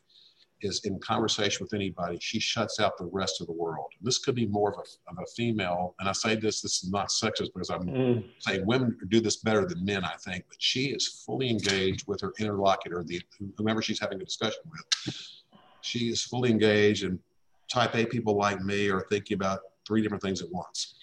is 0.62 0.80
in 0.84 0.98
conversation 1.00 1.64
with 1.64 1.74
anybody, 1.74 2.18
she 2.20 2.38
shuts 2.40 2.80
out 2.80 2.96
the 2.96 3.06
rest 3.06 3.40
of 3.40 3.46
the 3.46 3.52
world. 3.52 3.86
This 4.00 4.18
could 4.18 4.34
be 4.34 4.46
more 4.46 4.72
of 4.72 4.78
a, 4.78 5.10
of 5.10 5.18
a 5.18 5.26
female, 5.36 5.94
and 6.00 6.08
I 6.08 6.12
say 6.12 6.36
this, 6.36 6.60
this 6.60 6.82
is 6.84 6.90
not 6.90 7.08
sexist 7.08 7.48
because 7.54 7.70
I'm 7.70 7.82
Mm. 7.82 8.24
saying 8.38 8.64
women 8.64 8.96
do 9.08 9.20
this 9.20 9.36
better 9.36 9.66
than 9.66 9.84
men, 9.84 10.04
I 10.04 10.14
think, 10.24 10.44
but 10.48 10.56
she 10.60 10.86
is 10.86 11.22
fully 11.26 11.50
engaged 11.50 12.06
with 12.06 12.20
her 12.20 12.32
interlocutor, 12.38 13.02
the 13.02 13.20
whomever 13.56 13.82
she's 13.82 14.00
having 14.00 14.20
a 14.20 14.24
discussion 14.24 14.62
with. 14.70 15.16
She 15.80 16.08
is 16.08 16.22
fully 16.22 16.50
engaged, 16.50 17.04
and 17.04 17.18
type 17.70 17.94
A 17.96 18.06
people 18.06 18.36
like 18.36 18.60
me 18.62 18.88
are 18.88 19.04
thinking 19.10 19.34
about 19.34 19.60
three 19.86 20.00
different 20.00 20.22
things 20.22 20.40
at 20.42 20.50
once. 20.50 20.94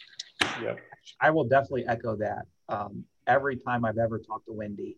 Yeah. 0.63 0.75
I 1.21 1.31
will 1.31 1.43
definitely 1.43 1.85
echo 1.87 2.15
that. 2.15 2.45
Um, 2.69 3.03
every 3.27 3.57
time 3.57 3.83
I've 3.83 3.97
ever 3.97 4.19
talked 4.19 4.45
to 4.45 4.53
Wendy, 4.53 4.97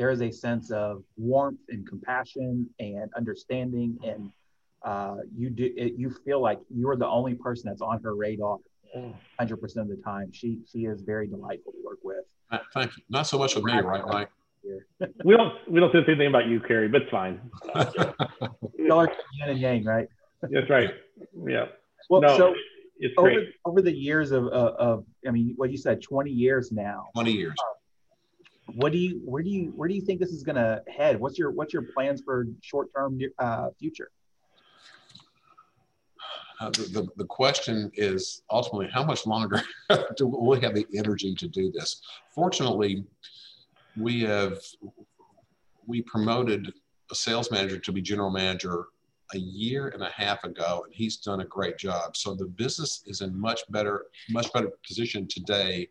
there 0.00 0.10
is 0.10 0.22
a 0.22 0.30
sense 0.30 0.70
of 0.70 1.02
warmth 1.18 1.60
and 1.68 1.86
compassion 1.86 2.66
and 2.78 3.10
understanding, 3.14 3.98
and 4.02 4.30
uh, 4.82 5.16
you 5.36 5.50
do 5.50 5.70
it, 5.76 5.92
you 5.98 6.08
feel 6.24 6.40
like 6.40 6.58
you're 6.74 6.96
the 6.96 7.06
only 7.06 7.34
person 7.34 7.68
that's 7.68 7.82
on 7.82 8.02
her 8.02 8.16
radar 8.16 8.56
Mm. 8.96 9.14
100% 9.40 9.52
of 9.76 9.86
the 9.88 10.00
time. 10.04 10.32
She 10.32 10.58
she 10.68 10.80
is 10.80 11.02
very 11.02 11.28
delightful 11.28 11.70
to 11.70 11.78
work 11.84 12.00
with. 12.02 12.24
Uh, 12.50 12.58
Thank 12.74 12.96
you. 12.96 13.04
Not 13.08 13.22
so 13.28 13.38
much 13.38 13.54
with 13.54 13.62
me, 13.62 13.78
right, 13.78 14.04
Mike? 14.04 14.30
We 15.24 15.36
don't 15.36 15.52
we 15.68 15.78
don't 15.78 15.92
say 15.92 16.00
the 16.00 16.06
same 16.06 16.18
thing 16.18 16.26
about 16.26 16.48
you, 16.48 16.58
Carrie, 16.58 16.88
but 16.88 17.02
it's 17.02 17.10
fine. 17.12 17.40
Color 18.88 19.08
yin 19.38 19.48
and 19.48 19.60
yang, 19.60 19.84
right? 19.84 20.08
That's 20.42 20.68
right. 20.68 20.90
Yeah. 21.46 21.66
Well, 22.08 22.20
no, 22.22 22.36
so 22.36 22.54
it's 22.98 23.14
over 23.16 23.42
over 23.64 23.80
the 23.80 23.96
years 23.96 24.32
of, 24.32 24.48
of 24.48 24.74
of 24.74 25.04
I 25.24 25.30
mean, 25.30 25.54
what 25.56 25.70
you 25.70 25.78
said, 25.78 26.02
20 26.02 26.32
years 26.32 26.72
now. 26.72 27.10
20 27.14 27.30
years. 27.30 27.54
What 28.74 28.92
do 28.92 28.98
you 28.98 29.20
where 29.24 29.42
do 29.42 29.50
you 29.50 29.72
where 29.76 29.88
do 29.88 29.94
you 29.94 30.02
think 30.02 30.20
this 30.20 30.30
is 30.30 30.42
going 30.42 30.56
to 30.56 30.82
head? 30.88 31.20
What's 31.20 31.38
your 31.38 31.50
what's 31.50 31.72
your 31.72 31.82
plans 31.82 32.22
for 32.24 32.46
short 32.62 32.88
term 32.94 33.18
uh, 33.38 33.68
future? 33.78 34.10
Uh, 36.60 36.68
the, 36.70 36.82
the, 36.82 37.08
the 37.16 37.24
question 37.24 37.90
is 37.94 38.42
ultimately 38.50 38.86
how 38.92 39.02
much 39.02 39.26
longer 39.26 39.62
do 40.16 40.26
we 40.26 40.60
have 40.60 40.74
the 40.74 40.86
energy 40.94 41.34
to 41.34 41.48
do 41.48 41.72
this? 41.72 42.02
Fortunately, 42.34 43.02
we 43.96 44.20
have 44.22 44.58
we 45.86 46.02
promoted 46.02 46.72
a 47.10 47.14
sales 47.14 47.50
manager 47.50 47.78
to 47.78 47.92
be 47.92 48.02
general 48.02 48.30
manager 48.30 48.86
a 49.32 49.38
year 49.38 49.88
and 49.88 50.02
a 50.02 50.10
half 50.10 50.44
ago, 50.44 50.82
and 50.84 50.94
he's 50.94 51.16
done 51.16 51.40
a 51.40 51.44
great 51.44 51.78
job. 51.78 52.16
So 52.16 52.34
the 52.34 52.46
business 52.46 53.02
is 53.06 53.22
in 53.22 53.38
much 53.38 53.62
better 53.70 54.06
much 54.28 54.52
better 54.52 54.70
position 54.86 55.26
today 55.28 55.88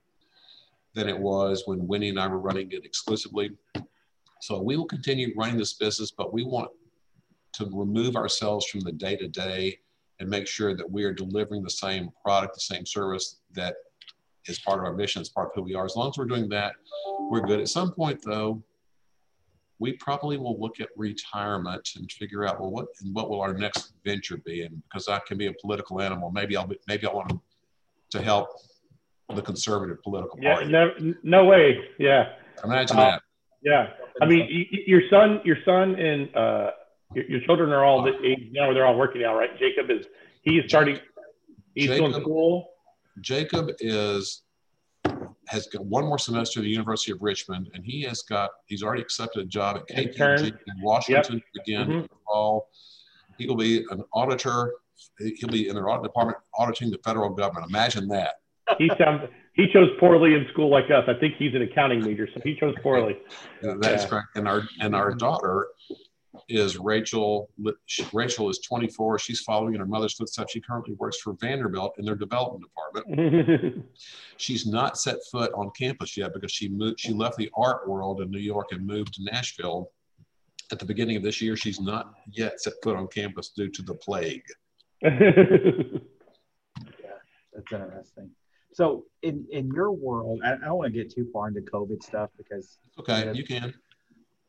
than 0.95 1.08
it 1.08 1.17
was 1.17 1.63
when 1.65 1.86
Wendy 1.88 2.10
and 2.10 2.19
I 2.19 2.28
were 2.28 2.39
running 2.39 2.71
it 2.71 2.86
exclusively. 2.86 3.52
So 4.41 4.62
we 4.62 4.78
will 4.78 4.86
continue 4.86 5.34
running 5.38 5.58
this 5.58 5.73
business, 5.73 6.12
but 6.12 6.34
we 6.34 6.43
want 6.43 6.71
to 7.54 7.69
remove 7.71 8.15
ourselves 8.15 8.65
from 8.65 8.82
the 8.82 8.91
day 8.91 9.15
to 9.17 9.28
day 9.28 9.80
and 10.19 10.30
make 10.30 10.47
sure 10.47 10.75
that 10.75 10.89
we 10.89 11.04
are 11.04 11.13
delivering 11.13 11.63
the 11.63 11.69
same 11.69 12.10
product, 12.23 12.56
the 12.56 12.62
same 12.62 12.86
service 12.86 13.38
that 13.54 13.75
is 14.47 14.60
part 14.60 14.80
of 14.80 14.86
our 14.86 14.93
mission, 14.93 15.21
it's 15.21 15.30
part 15.30 15.49
of 15.49 15.56
who 15.56 15.62
we 15.62 15.75
are. 15.75 15.86
As 15.86 15.95
long 15.95 16.10
as 16.10 16.17
we're 16.17 16.25
doing 16.25 16.49
that, 16.49 16.73
we're 17.30 17.41
good. 17.41 17.60
At 17.60 17.69
some 17.69 17.91
point, 17.91 18.21
though, 18.25 18.63
we 19.80 19.93
probably 19.93 20.38
will 20.38 20.60
look 20.60 20.80
at 20.82 20.89
retirement 20.97 21.89
and 21.95 22.12
figure 22.12 22.45
out 22.45 22.60
well, 22.60 22.71
what 22.71 22.88
what 23.13 23.30
will 23.30 23.41
our 23.41 23.54
next 23.54 23.93
venture 24.06 24.38
be? 24.38 24.63
And 24.63 24.82
because 24.84 25.08
I 25.08 25.19
can 25.19 25.38
be 25.38 25.47
a 25.47 25.54
political 25.54 26.02
animal, 26.02 26.32
maybe 26.32 26.58
I'll 26.58 26.67
be, 26.67 26.78
maybe 26.88 27.08
I 27.08 27.13
want 27.13 27.39
to 28.12 28.21
help 28.21 28.49
the 29.35 29.41
conservative 29.41 30.01
political 30.03 30.39
Yeah. 30.41 30.55
party. 30.55 30.69
No, 30.71 30.91
no 31.23 31.45
way. 31.45 31.79
Yeah. 31.99 32.33
Imagine 32.63 32.97
Uh, 32.97 33.01
that. 33.11 33.21
Yeah. 33.61 33.93
I 34.21 34.25
mean, 34.25 34.39
y- 34.71 34.79
your 34.87 35.01
son, 35.09 35.41
your 35.45 35.57
son, 35.63 35.95
and 35.95 36.35
uh, 36.35 36.71
your, 37.13 37.25
your 37.25 37.39
children 37.41 37.71
are 37.71 37.83
all 37.85 38.01
the 38.01 38.13
age 38.25 38.49
now. 38.51 38.73
They're 38.73 38.85
all 38.85 38.97
working 38.97 39.21
now, 39.21 39.37
right? 39.37 39.57
Jacob 39.59 39.89
is 39.91 40.05
he's 40.41 40.63
starting. 40.67 40.99
He's 41.75 41.87
going 41.87 42.01
to 42.01 42.07
Jacob- 42.09 42.23
school. 42.23 42.69
Jacob 43.21 43.69
is 43.79 44.43
has 45.47 45.65
got 45.67 45.83
one 45.83 46.05
more 46.05 46.19
semester 46.19 46.59
at 46.59 46.63
the 46.63 46.69
University 46.69 47.11
of 47.11 47.21
Richmond, 47.21 47.69
and 47.73 47.83
he 47.83 48.01
has 48.03 48.21
got 48.21 48.49
he's 48.67 48.83
already 48.83 49.01
accepted 49.01 49.41
a 49.41 49.45
job 49.45 49.77
at 49.77 49.87
KPMG 49.87 50.47
in 50.47 50.81
Washington 50.81 51.41
again 51.59 51.87
Mhm. 51.87 52.07
fall. 52.25 52.69
He 53.37 53.47
will 53.47 53.55
be 53.55 53.85
an 53.89 54.03
auditor. 54.13 54.73
He'll 55.17 55.49
be 55.49 55.67
in 55.69 55.75
their 55.75 55.89
audit 55.89 56.03
department 56.03 56.37
auditing 56.57 56.91
the 56.91 56.99
federal 57.03 57.29
government. 57.29 57.67
Imagine 57.69 58.07
that. 58.09 58.35
He 58.77 58.89
sounds. 58.97 59.23
He 59.53 59.67
chose 59.73 59.89
poorly 59.99 60.36
in 60.36 60.45
school 60.53 60.69
like 60.69 60.86
us. 60.86 61.03
I 61.08 61.13
think 61.19 61.36
he's 61.38 61.53
an 61.53 61.62
accounting 61.63 62.01
major, 62.01 62.27
so 62.34 62.39
he 62.43 62.55
chose 62.55 62.75
poorly. 62.82 63.17
That 63.62 63.93
is 63.93 64.03
Yeah. 64.03 64.08
correct. 64.08 64.27
And 64.36 64.47
our 64.47 64.63
and 64.79 64.95
our 64.95 65.13
daughter 65.13 65.67
is 66.47 66.77
Rachel. 66.77 67.49
Rachel 68.13 68.49
is 68.49 68.60
24. 68.60 69.19
She's 69.19 69.41
following 69.41 69.73
in 69.73 69.79
her 69.79 69.86
mother's 69.86 70.13
footsteps. 70.13 70.53
She 70.53 70.62
currently 70.62 70.93
works 70.95 71.19
for 71.19 71.34
Vanderbilt 71.34 71.95
in 71.97 72.05
their 72.05 72.15
development 72.15 72.63
department. 72.63 73.86
she's 74.38 74.65
not 74.65 74.97
set 74.97 75.17
foot 75.32 75.51
on 75.53 75.71
campus 75.77 76.15
yet 76.15 76.34
because 76.34 76.51
she 76.51 76.69
moved 76.69 76.99
she 76.99 77.12
left 77.13 77.36
the 77.38 77.49
art 77.55 77.88
world 77.88 78.21
in 78.21 78.32
new 78.32 78.39
york 78.39 78.67
and 78.71 78.86
moved 78.86 79.13
to 79.15 79.23
nashville 79.23 79.91
at 80.71 80.79
the 80.79 80.86
beginning 80.86 81.17
of 81.17 81.23
this 81.23 81.41
year 81.41 81.58
she's 81.58 81.79
not 81.82 82.13
yet 82.32 82.60
set 82.62 82.73
foot 82.82 82.95
on 82.95 83.08
campus 83.08 83.49
due 83.49 83.69
to 83.69 83.82
the 83.82 83.93
plague 83.95 84.43
yeah, 85.01 85.12
That's 87.53 87.71
interesting. 87.71 88.32
So 88.73 89.05
in 89.23 89.45
in 89.51 89.71
your 89.73 89.91
world, 89.91 90.41
I, 90.43 90.53
I 90.53 90.58
don't 90.58 90.77
want 90.77 90.93
to 90.93 91.03
get 91.03 91.13
too 91.13 91.27
far 91.34 91.47
into 91.47 91.62
COVID 91.62 92.03
stuff 92.03 92.29
because 92.38 92.79
okay, 92.99 93.32
you 93.34 93.43
can. 93.43 93.73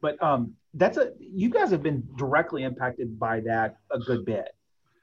But 0.00 0.22
um, 0.22 0.54
that's 0.74 0.96
a 0.96 1.12
you 1.18 1.48
guys 1.50 1.70
have 1.70 1.82
been 1.82 2.06
directly 2.16 2.62
impacted 2.64 3.18
by 3.18 3.40
that 3.40 3.76
a 3.90 3.98
good 3.98 4.24
bit. 4.24 4.54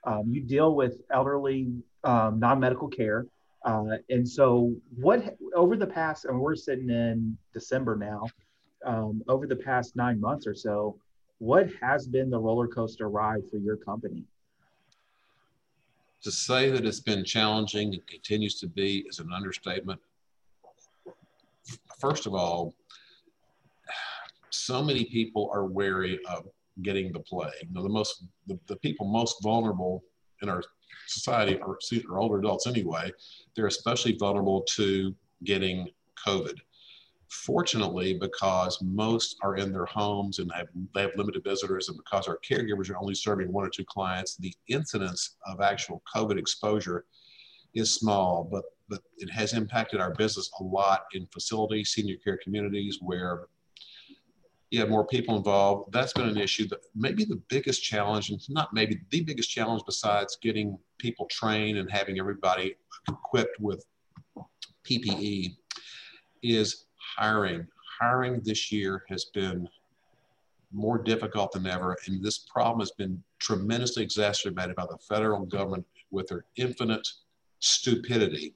Um, 0.03 0.25
you 0.27 0.41
deal 0.41 0.75
with 0.75 1.01
elderly 1.11 1.73
um, 2.03 2.39
non-medical 2.39 2.87
care, 2.87 3.25
uh, 3.65 3.97
and 4.09 4.27
so 4.27 4.73
what 4.95 5.35
over 5.55 5.75
the 5.75 5.87
past, 5.87 6.25
and 6.25 6.39
we're 6.39 6.55
sitting 6.55 6.89
in 6.89 7.37
December 7.53 7.95
now. 7.95 8.23
Um, 8.85 9.23
over 9.27 9.47
the 9.47 9.55
past 9.55 9.95
nine 9.95 10.21
months 10.21 10.45
or 10.45 10.53
so, 10.53 10.99
what 11.39 11.67
has 11.81 12.07
been 12.07 12.29
the 12.29 12.39
roller 12.39 12.67
coaster 12.67 13.09
ride 13.09 13.41
for 13.49 13.57
your 13.57 13.75
company? 13.75 14.23
To 16.23 16.31
say 16.31 16.69
that 16.71 16.85
it's 16.85 16.99
been 16.99 17.23
challenging 17.23 17.93
and 17.93 18.05
continues 18.07 18.59
to 18.59 18.67
be 18.67 19.05
is 19.07 19.19
an 19.19 19.31
understatement. 19.31 19.99
First 21.99 22.25
of 22.25 22.33
all, 22.33 22.73
so 24.49 24.83
many 24.83 25.05
people 25.05 25.49
are 25.53 25.65
wary 25.65 26.19
of 26.29 26.47
getting 26.81 27.11
the 27.11 27.19
plague. 27.19 27.51
You 27.61 27.73
know, 27.73 27.83
the 27.83 27.89
most 27.89 28.23
the, 28.47 28.59
the 28.67 28.75
people 28.77 29.07
most 29.07 29.41
vulnerable 29.43 30.03
in 30.41 30.49
our 30.49 30.63
society 31.07 31.59
are, 31.61 31.77
are 32.09 32.19
older 32.19 32.39
adults 32.39 32.67
anyway. 32.67 33.11
They're 33.55 33.67
especially 33.67 34.17
vulnerable 34.17 34.61
to 34.75 35.15
getting 35.43 35.89
COVID. 36.25 36.57
Fortunately, 37.29 38.13
because 38.13 38.81
most 38.81 39.37
are 39.41 39.57
in 39.57 39.71
their 39.71 39.85
homes 39.85 40.39
and 40.39 40.51
have, 40.53 40.67
they 40.95 41.01
have 41.01 41.11
limited 41.17 41.43
visitors, 41.43 41.89
and 41.89 41.97
because 41.97 42.27
our 42.27 42.39
caregivers 42.47 42.89
are 42.89 42.97
only 42.97 43.15
serving 43.15 43.51
one 43.51 43.65
or 43.65 43.69
two 43.69 43.85
clients, 43.85 44.37
the 44.37 44.53
incidence 44.69 45.35
of 45.45 45.59
actual 45.59 46.01
COVID 46.15 46.37
exposure 46.37 47.05
is 47.73 47.93
small, 47.93 48.47
but, 48.49 48.63
but 48.87 49.01
it 49.17 49.29
has 49.29 49.53
impacted 49.53 49.99
our 49.99 50.13
business 50.15 50.49
a 50.59 50.63
lot 50.63 51.03
in 51.13 51.27
facilities, 51.27 51.89
senior 51.89 52.15
care 52.23 52.39
communities 52.41 52.99
where 53.01 53.47
you 54.69 54.79
have 54.79 54.89
more 54.89 55.05
people 55.05 55.37
involved. 55.37 55.91
That's 55.93 56.13
been 56.13 56.27
an 56.27 56.37
issue. 56.37 56.67
That 56.67 56.79
maybe 56.95 57.23
the 57.23 57.41
biggest 57.49 57.83
challenge, 57.83 58.29
and 58.29 58.41
not 58.49 58.73
maybe 58.73 59.01
the 59.09 59.21
biggest 59.21 59.49
challenge 59.49 59.83
besides 59.85 60.37
getting 60.41 60.77
people 60.97 61.25
trained 61.27 61.77
and 61.77 61.89
having 61.91 62.19
everybody 62.19 62.75
equipped 63.09 63.59
with 63.59 63.85
PPE, 64.89 65.55
is 66.43 66.85
hiring. 67.17 67.67
Hiring 67.99 68.41
this 68.43 68.71
year 68.71 69.03
has 69.09 69.25
been 69.25 69.67
more 70.71 70.97
difficult 70.97 71.51
than 71.51 71.65
ever, 71.65 71.97
and 72.05 72.23
this 72.23 72.37
problem 72.37 72.79
has 72.79 72.91
been 72.91 73.21
tremendously 73.39 74.03
exacerbated 74.03 74.75
by 74.75 74.85
the 74.85 74.97
federal 74.97 75.45
government 75.45 75.85
with 76.11 76.27
their 76.27 76.45
infinite 76.57 77.07
stupidity 77.59 78.53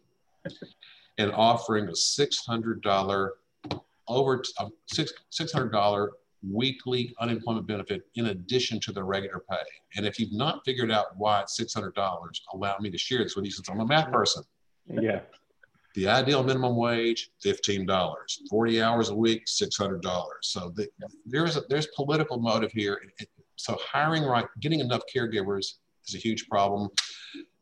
and 1.17 1.31
offering 1.31 1.87
a 1.87 1.91
$600 1.91 3.29
over 4.07 4.43
six 4.87 5.13
six 5.29 5.51
hundred 5.51 5.71
dollar 5.71 6.11
weekly 6.49 7.13
unemployment 7.19 7.67
benefit 7.67 8.01
in 8.15 8.27
addition 8.27 8.79
to 8.79 8.91
the 8.91 9.03
regular 9.03 9.43
pay. 9.49 9.57
And 9.95 10.05
if 10.05 10.19
you've 10.19 10.33
not 10.33 10.65
figured 10.65 10.91
out 10.91 11.17
why 11.17 11.41
it's 11.41 11.55
six 11.55 11.73
hundred 11.73 11.93
dollars, 11.93 12.41
allow 12.53 12.77
me 12.79 12.89
to 12.89 12.97
share 12.97 13.23
this 13.23 13.35
with 13.35 13.45
you 13.45 13.51
since 13.51 13.69
I'm 13.69 13.79
a 13.79 13.85
math 13.85 14.11
person. 14.11 14.43
Yeah. 14.87 15.21
The 15.95 16.07
ideal 16.07 16.43
minimum 16.43 16.75
wage, 16.77 17.31
fifteen 17.41 17.85
dollars. 17.85 18.41
Forty 18.49 18.81
hours 18.81 19.09
a 19.09 19.15
week, 19.15 19.43
six 19.45 19.77
hundred 19.77 20.01
dollars. 20.01 20.39
So 20.41 20.71
the, 20.75 20.87
there's 21.25 21.57
a, 21.57 21.63
there's 21.69 21.87
political 21.95 22.39
motive 22.39 22.71
here. 22.71 23.01
So 23.57 23.77
hiring 23.81 24.23
right, 24.23 24.45
getting 24.59 24.79
enough 24.79 25.01
caregivers 25.13 25.73
is 26.07 26.15
a 26.15 26.17
huge 26.17 26.47
problem. 26.47 26.89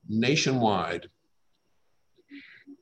Nationwide, 0.07 1.07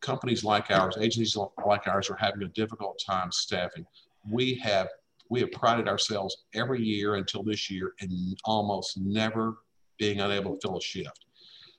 companies 0.01 0.43
like 0.43 0.69
ours, 0.69 0.97
agencies 0.99 1.38
like 1.65 1.88
ours, 1.88 2.10
are 2.10 2.17
having 2.17 2.43
a 2.43 2.47
difficult 2.49 3.01
time 3.05 3.31
staffing. 3.31 3.86
We 4.29 4.55
have 4.55 4.89
we 5.29 5.39
have 5.39 5.51
prided 5.51 5.88
ourselves 5.88 6.45
every 6.53 6.81
year 6.81 7.15
until 7.15 7.43
this 7.43 7.69
year 7.69 7.93
in 7.99 8.36
almost 8.45 8.97
never 8.97 9.60
being 9.97 10.19
unable 10.19 10.55
to 10.55 10.60
fill 10.62 10.77
a 10.77 10.81
shift. 10.81 11.25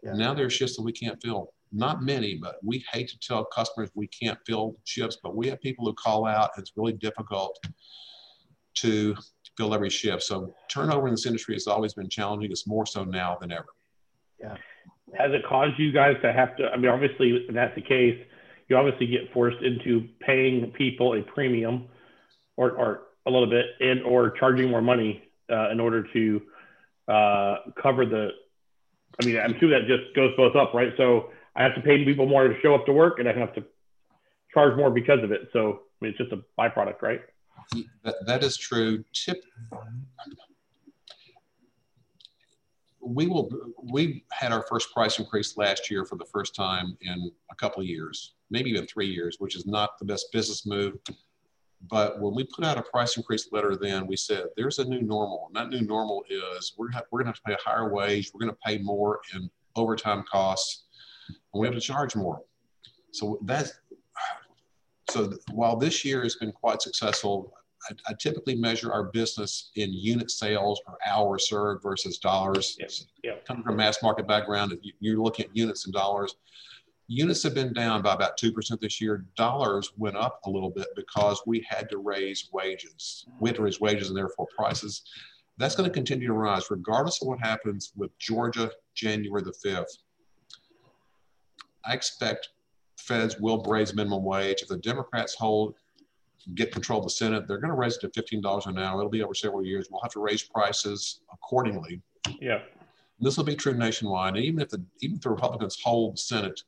Yeah. 0.03 0.15
Now 0.15 0.35
there's 0.35 0.53
shifts 0.53 0.77
that 0.77 0.83
we 0.83 0.93
can't 0.93 1.21
fill 1.23 1.53
not 1.73 2.03
many, 2.03 2.37
but 2.37 2.57
we 2.63 2.85
hate 2.93 3.09
to 3.09 3.19
tell 3.19 3.45
customers 3.45 3.91
we 3.95 4.07
can't 4.09 4.39
fill 4.47 4.77
shifts, 4.85 5.19
but 5.23 5.37
we 5.37 5.49
have 5.49 5.61
people 5.61 5.85
who 5.85 5.95
call 5.95 6.27
out. 6.27 6.51
It's 6.59 6.73
really 6.77 6.95
difficult 6.95 7.59
to 8.77 9.17
fill 9.57 9.75
every 9.75 9.91
shift. 9.91 10.23
So 10.23 10.55
turnover 10.69 11.09
in 11.09 11.15
this 11.15 11.27
industry 11.27 11.55
has 11.55 11.67
always 11.67 11.95
been 11.95 12.09
challenging. 12.09 12.51
It's 12.51 12.67
more 12.67 12.87
so 12.87 13.05
now 13.05 13.37
than 13.41 13.53
ever. 13.53 13.67
Yeah. 14.41 14.57
Has 15.19 15.33
it 15.33 15.43
caused 15.49 15.79
you 15.79 15.93
guys 15.93 16.17
to 16.23 16.33
have 16.33 16.57
to? 16.59 16.69
I 16.69 16.77
mean, 16.77 16.91
obviously, 16.91 17.47
that's 17.51 17.75
the 17.75 17.81
case, 17.81 18.19
you 18.69 18.77
obviously 18.77 19.07
get 19.07 19.33
forced 19.33 19.63
into 19.63 20.07
paying 20.21 20.71
people 20.77 21.15
a 21.15 21.23
premium, 21.23 21.89
or, 22.57 22.73
or 22.73 23.03
a 23.27 23.31
little 23.31 23.49
bit, 23.49 23.67
and 23.81 24.03
or 24.03 24.31
charging 24.33 24.69
more 24.71 24.83
money 24.83 25.23
uh, 25.51 25.71
in 25.71 25.81
order 25.81 26.07
to 26.13 26.43
uh, 27.09 27.57
cover 27.81 28.05
the. 28.05 28.31
I 29.21 29.25
mean, 29.25 29.39
I'm 29.39 29.59
sure 29.59 29.71
that 29.71 29.89
just 29.89 30.15
goes 30.15 30.33
both 30.37 30.55
up, 30.55 30.75
right? 30.75 30.93
So 30.97 31.31
I 31.59 31.65
have 31.65 31.75
to 31.75 31.81
pay 31.81 32.05
people 32.05 32.27
more 32.27 32.47
to 32.47 32.55
show 32.61 32.75
up 32.75 32.87
to 32.87 32.93
work, 32.93 33.19
and 33.19 33.29
I 33.29 33.33
have 33.33 33.53
to 33.55 33.65
charge 34.55 34.77
more 34.77 34.91
because 34.93 35.23
of 35.25 35.33
it. 35.33 35.49
So 35.53 35.81
I 36.01 36.05
mean, 36.05 36.11
it's 36.11 36.19
just 36.19 36.33
a 36.33 36.41
byproduct, 36.59 37.03
right? 37.03 37.21
That, 38.05 38.15
that 38.27 38.45
is 38.45 38.57
true. 38.57 39.05
Tip. 39.13 39.43
We 43.01 43.27
will. 43.27 43.51
We 43.83 44.25
had 44.31 44.53
our 44.53 44.65
first 44.69 44.95
price 44.95 45.19
increase 45.19 45.57
last 45.57 45.91
year 45.91 46.05
for 46.05 46.15
the 46.15 46.25
first 46.27 46.55
time 46.55 46.97
in 47.01 47.33
a 47.51 47.55
couple 47.57 47.81
of 47.81 47.89
years, 47.89 48.35
maybe 48.51 48.71
even 48.71 48.87
three 48.87 49.09
years, 49.09 49.37
which 49.41 49.57
is 49.57 49.67
not 49.67 49.99
the 49.99 50.05
best 50.05 50.31
business 50.33 50.65
move. 50.65 50.95
But 51.91 52.21
when 52.21 52.35
we 52.35 52.45
put 52.45 52.65
out 52.65 52.79
a 52.79 52.83
price 52.83 53.17
increase 53.17 53.49
letter, 53.51 53.77
then 53.77 54.07
we 54.07 54.17
said 54.17 54.45
there's 54.57 54.79
a 54.79 54.85
new 54.85 55.03
normal. 55.03 55.49
And 55.49 55.57
that 55.57 55.77
new 55.77 55.87
normal 55.87 56.25
is 56.29 56.75
we're, 56.77 56.89
we're 57.11 57.23
going 57.23 57.25
to 57.25 57.31
have 57.31 57.37
to 57.37 57.43
pay 57.43 57.55
a 57.55 57.69
higher 57.69 57.93
wage. 57.93 58.31
We're 58.33 58.41
going 58.41 58.53
to 58.53 58.59
pay 58.65 58.79
more 58.79 59.21
in 59.35 59.49
overtime 59.77 60.25
costs 60.31 60.88
and 61.53 61.61
we 61.61 61.67
have 61.67 61.75
to 61.75 61.81
charge 61.81 62.15
more. 62.15 62.43
So 63.13 63.39
that's 63.43 63.73
so 65.11 65.33
while 65.53 65.77
this 65.77 66.05
year 66.05 66.23
has 66.23 66.37
been 66.37 66.53
quite 66.53 66.83
successful, 66.83 67.53
I, 67.89 67.95
I, 68.09 68.15
typically 68.19 68.55
measure 68.55 68.93
our 68.93 69.05
business 69.05 69.71
in 69.77 69.93
unit 69.93 70.31
sales 70.31 70.83
or 70.87 70.99
hours 71.07 71.49
served 71.49 71.83
versus 71.83 72.19
dollars. 72.19 72.77
Yes. 72.79 73.07
Yep. 73.25 73.47
Coming 73.47 73.63
from 73.63 73.75
a 73.75 73.77
mass 73.77 74.03
market 74.03 74.27
background, 74.27 74.79
you're 75.01 75.23
looking 75.23 75.47
at 75.47 75.57
units 75.57 75.87
and 75.87 75.95
dollars. 75.95 76.37
Units 77.07 77.43
have 77.43 77.55
been 77.55 77.73
down 77.73 78.03
by 78.03 78.13
about 78.13 78.39
2% 78.39 78.81
this 78.81 79.01
year. 79.01 79.25
Dollars 79.35 79.93
went 79.97 80.17
up 80.17 80.41
a 80.45 80.51
little 80.51 80.69
bit 80.69 80.89
because 80.95 81.41
we 81.47 81.65
had 81.67 81.89
to 81.89 81.97
raise 81.97 82.51
wages. 82.53 83.25
We 83.41 83.49
had 83.49 83.57
to 83.57 83.63
raise 83.63 83.81
wages 83.81 84.09
and 84.09 84.17
therefore 84.17 84.47
prices. 84.55 85.03
That's 85.57 85.75
going 85.75 85.89
to 85.89 85.95
continue 85.95 86.27
to 86.27 86.35
rise 86.35 86.71
regardless 86.71 87.23
of 87.23 87.29
what 87.29 87.41
happens 87.41 87.93
with 87.97 88.17
Georgia 88.19 88.71
January 88.95 89.43
the 89.43 89.55
5th. 89.67 89.87
I 91.89 91.95
expect 91.95 92.51
feds 92.99 93.39
will 93.41 93.63
raise 93.63 93.95
minimum 93.95 94.23
wage. 94.23 94.63
If 94.63 94.69
the 94.69 94.77
Democrats 94.77 95.35
hold, 95.35 95.75
get 96.55 96.71
control 96.73 96.99
of 96.99 97.07
the 97.07 97.11
Senate, 97.11 97.49
they're 97.49 97.59
going 97.59 97.71
to 97.71 97.77
raise 97.77 97.97
it 97.97 98.13
to 98.13 98.23
$15 98.23 98.67
an 98.67 98.79
hour. 98.79 99.01
It'll 99.01 99.11
be 99.11 99.23
over 99.23 99.35
several 99.35 99.65
years. 99.65 99.89
We'll 99.91 100.03
have 100.03 100.13
to 100.13 100.21
raise 100.21 100.43
prices 100.43 101.21
accordingly. 101.33 102.03
Yeah. 102.41 102.61
This 103.21 103.37
will 103.37 103.45
be 103.45 103.57
true 103.57 103.75
nationwide. 103.75 104.37
And 104.37 104.45
even 104.45 104.61
if 104.61 104.69
the 104.69 104.85
even 105.01 105.17
if 105.17 105.23
the 105.23 105.31
Republicans 105.31 105.79
hold 105.83 106.15
the 106.15 106.19
Senate, 106.19 106.61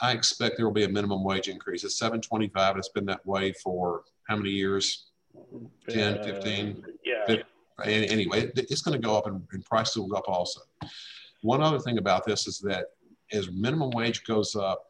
I 0.00 0.12
expect 0.12 0.56
there 0.56 0.66
will 0.66 0.74
be 0.74 0.84
a 0.84 0.88
minimum 0.88 1.24
wage 1.24 1.48
increase. 1.48 1.84
It's 1.84 1.98
725. 1.98 2.76
It's 2.76 2.88
been 2.88 3.06
that 3.06 3.24
way 3.24 3.52
for 3.52 4.02
how 4.28 4.36
many 4.36 4.50
years? 4.50 5.06
10, 5.88 6.18
uh, 6.18 6.22
15? 6.24 6.84
Yeah. 7.04 7.24
15. 7.26 7.44
Anyway, 7.84 8.52
it's 8.54 8.82
going 8.82 9.00
to 9.00 9.06
go 9.06 9.16
up 9.16 9.26
and, 9.26 9.42
and 9.52 9.64
prices 9.64 9.96
will 9.96 10.08
go 10.08 10.16
up 10.16 10.28
also. 10.28 10.60
One 11.40 11.62
other 11.62 11.78
thing 11.78 11.98
about 11.98 12.26
this 12.26 12.46
is 12.46 12.58
that 12.60 12.86
as 13.32 13.50
minimum 13.50 13.90
wage 13.90 14.24
goes 14.24 14.54
up, 14.54 14.86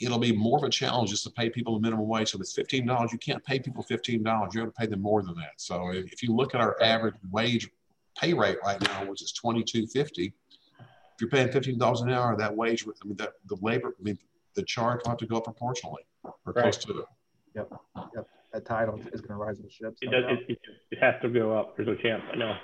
it'll 0.00 0.18
be 0.18 0.32
more 0.32 0.58
of 0.58 0.64
a 0.64 0.68
challenge 0.68 1.10
just 1.10 1.24
to 1.24 1.30
pay 1.30 1.48
people 1.48 1.74
the 1.74 1.80
minimum 1.80 2.06
wage. 2.06 2.30
So 2.30 2.36
if 2.36 2.42
it's 2.42 2.52
fifteen 2.52 2.86
dollars, 2.86 3.12
you 3.12 3.18
can't 3.18 3.44
pay 3.44 3.58
people 3.58 3.82
fifteen 3.82 4.22
dollars. 4.22 4.54
You 4.54 4.60
have 4.60 4.70
to 4.70 4.74
pay 4.74 4.86
them 4.86 5.00
more 5.00 5.22
than 5.22 5.34
that. 5.36 5.52
So 5.56 5.90
if 5.90 6.22
you 6.22 6.34
look 6.34 6.54
at 6.54 6.60
our 6.60 6.80
average 6.82 7.14
wage 7.30 7.70
pay 8.16 8.34
rate 8.34 8.58
right 8.64 8.80
now, 8.80 9.04
which 9.06 9.22
is 9.22 9.32
twenty 9.32 9.62
two 9.62 9.86
fifty, 9.86 10.32
if 10.78 11.20
you're 11.20 11.30
paying 11.30 11.50
fifteen 11.50 11.78
dollars 11.78 12.00
an 12.02 12.10
hour, 12.10 12.36
that 12.36 12.54
wage, 12.54 12.86
I 12.86 13.06
mean, 13.06 13.16
that 13.16 13.34
the 13.46 13.56
labor, 13.62 13.94
I 13.98 14.02
mean, 14.02 14.18
the 14.54 14.62
charge 14.62 15.00
will 15.04 15.10
have 15.10 15.18
to 15.18 15.26
go 15.26 15.38
up 15.38 15.44
proportionally 15.44 16.02
or 16.22 16.34
right. 16.46 16.62
close 16.62 16.76
to 16.78 16.98
it. 16.98 17.06
Yep. 17.54 17.72
Yep. 18.16 18.28
That 18.52 18.64
title 18.66 19.00
is 19.12 19.20
going 19.20 19.36
to 19.38 19.44
rise 19.44 19.58
with 19.60 19.72
ships. 19.72 19.98
It 20.00 20.10
does. 20.10 20.24
It, 20.28 20.52
it, 20.52 20.58
it 20.92 20.98
has 21.00 21.14
to 21.22 21.28
go 21.28 21.56
up. 21.56 21.76
There's 21.76 21.88
no 21.88 21.96
chance. 21.96 22.22
I 22.32 22.36
know. 22.36 22.56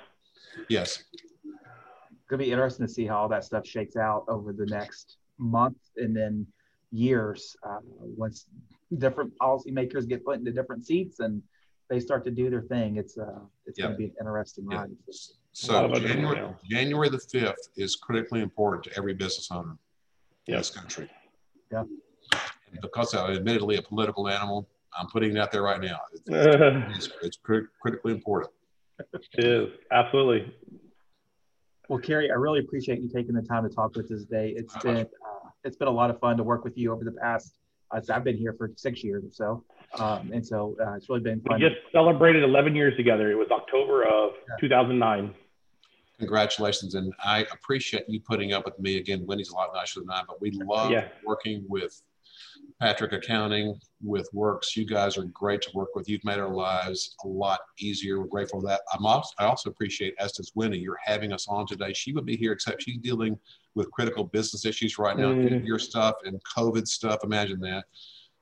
Yes 0.69 1.03
going 2.31 2.39
to 2.39 2.45
be 2.45 2.51
interesting 2.51 2.87
to 2.87 2.91
see 2.91 3.05
how 3.05 3.17
all 3.17 3.27
that 3.27 3.43
stuff 3.43 3.67
shakes 3.67 3.97
out 3.97 4.23
over 4.29 4.53
the 4.53 4.65
next 4.67 5.17
month 5.37 5.77
and 5.97 6.15
then 6.15 6.47
years 6.91 7.57
uh, 7.67 7.79
once 7.99 8.45
different 8.97 9.31
policymakers 9.37 10.07
get 10.07 10.23
put 10.23 10.39
into 10.39 10.51
different 10.51 10.85
seats 10.85 11.19
and 11.19 11.43
they 11.89 11.99
start 11.99 12.23
to 12.23 12.31
do 12.31 12.49
their 12.49 12.61
thing. 12.61 12.95
It's 12.95 13.17
uh, 13.17 13.39
it's 13.65 13.77
yep. 13.77 13.89
going 13.89 13.91
to 13.91 13.97
be 13.97 14.05
an 14.05 14.13
interesting 14.21 14.65
yep. 14.71 14.79
ride. 14.79 14.91
So 15.51 15.93
January, 15.95 16.55
January 16.69 17.09
the 17.09 17.19
fifth 17.19 17.67
is 17.75 17.97
critically 17.97 18.41
important 18.41 18.85
to 18.85 18.97
every 18.97 19.13
business 19.13 19.49
owner. 19.51 19.75
in 20.47 20.55
this 20.55 20.69
country. 20.69 21.09
Yeah. 21.69 21.83
And 22.71 22.81
because 22.81 23.13
I'm 23.13 23.35
admittedly 23.35 23.75
a 23.75 23.81
political 23.81 24.29
animal, 24.29 24.69
I'm 24.97 25.07
putting 25.07 25.31
it 25.31 25.37
out 25.37 25.51
there 25.51 25.63
right 25.63 25.81
now. 25.81 25.99
It's, 26.13 26.21
it's, 26.95 27.09
it's 27.21 27.37
crit- 27.37 27.65
critically 27.81 28.13
important. 28.13 28.53
It 29.33 29.45
is 29.45 29.69
absolutely. 29.91 30.53
Well, 31.91 31.99
Carrie, 31.99 32.31
I 32.31 32.35
really 32.35 32.59
appreciate 32.59 33.01
you 33.01 33.09
taking 33.09 33.35
the 33.35 33.41
time 33.41 33.67
to 33.67 33.75
talk 33.75 33.97
with 33.97 34.09
us 34.13 34.21
today. 34.21 34.53
It's 34.55 34.73
been 34.77 34.95
uh, 34.99 35.49
it's 35.65 35.75
been 35.75 35.89
a 35.89 35.91
lot 35.91 36.09
of 36.09 36.21
fun 36.21 36.37
to 36.37 36.43
work 36.43 36.63
with 36.63 36.77
you 36.77 36.93
over 36.93 37.03
the 37.03 37.11
past. 37.11 37.53
Uh, 37.93 37.99
I've 38.09 38.23
been 38.23 38.37
here 38.37 38.55
for 38.57 38.71
six 38.77 39.03
years 39.03 39.25
or 39.25 39.29
so, 39.29 39.65
um, 40.01 40.31
and 40.31 40.47
so 40.47 40.77
uh, 40.81 40.93
it's 40.93 41.09
really 41.09 41.19
been 41.19 41.41
fun. 41.41 41.59
We 41.59 41.67
just 41.67 41.81
celebrated 41.91 42.43
11 42.43 42.77
years 42.77 42.95
together. 42.95 43.29
It 43.29 43.35
was 43.35 43.49
October 43.51 44.05
of 44.05 44.31
2009. 44.61 45.33
Congratulations. 46.17 46.95
And 46.95 47.13
I 47.25 47.45
appreciate 47.51 48.05
you 48.07 48.21
putting 48.21 48.53
up 48.53 48.63
with 48.63 48.79
me. 48.79 48.95
Again, 48.95 49.25
Wendy's 49.25 49.49
a 49.49 49.55
lot 49.55 49.71
nicer 49.73 49.99
than 49.99 50.11
I, 50.11 50.21
but 50.25 50.39
we 50.39 50.51
love 50.51 50.91
Yeah. 50.91 51.09
working 51.25 51.65
with 51.67 52.01
Patrick 52.81 53.13
Accounting, 53.13 53.79
with 54.01 54.27
Works. 54.33 54.75
You 54.75 54.85
guys 54.87 55.15
are 55.15 55.25
great 55.25 55.61
to 55.61 55.69
work 55.75 55.89
with. 55.93 56.09
You've 56.09 56.25
made 56.25 56.39
our 56.39 56.49
lives 56.49 57.15
a 57.23 57.27
lot 57.27 57.59
easier. 57.77 58.19
We're 58.19 58.25
grateful 58.25 58.59
for 58.59 58.67
that. 58.67 58.81
I'm 58.91 59.05
also, 59.05 59.29
I 59.37 59.45
also 59.45 59.69
appreciate, 59.69 60.15
as 60.17 60.31
does 60.31 60.51
Wendy, 60.55 60.79
you're 60.79 60.97
having 61.05 61.31
us 61.31 61.47
on 61.47 61.67
today. 61.67 61.93
She 61.93 62.11
would 62.11 62.25
be 62.25 62.35
here, 62.35 62.51
except 62.53 62.81
she's 62.81 62.97
dealing 62.97 63.37
with 63.75 63.91
critical 63.91 64.23
business 64.23 64.65
issues 64.65 64.97
right 64.97 65.15
now, 65.15 65.31
Mm. 65.31 65.63
your 65.63 65.77
stuff 65.77 66.15
and 66.25 66.41
COVID 66.57 66.87
stuff. 66.87 67.19
Imagine 67.23 67.59
that. 67.59 67.85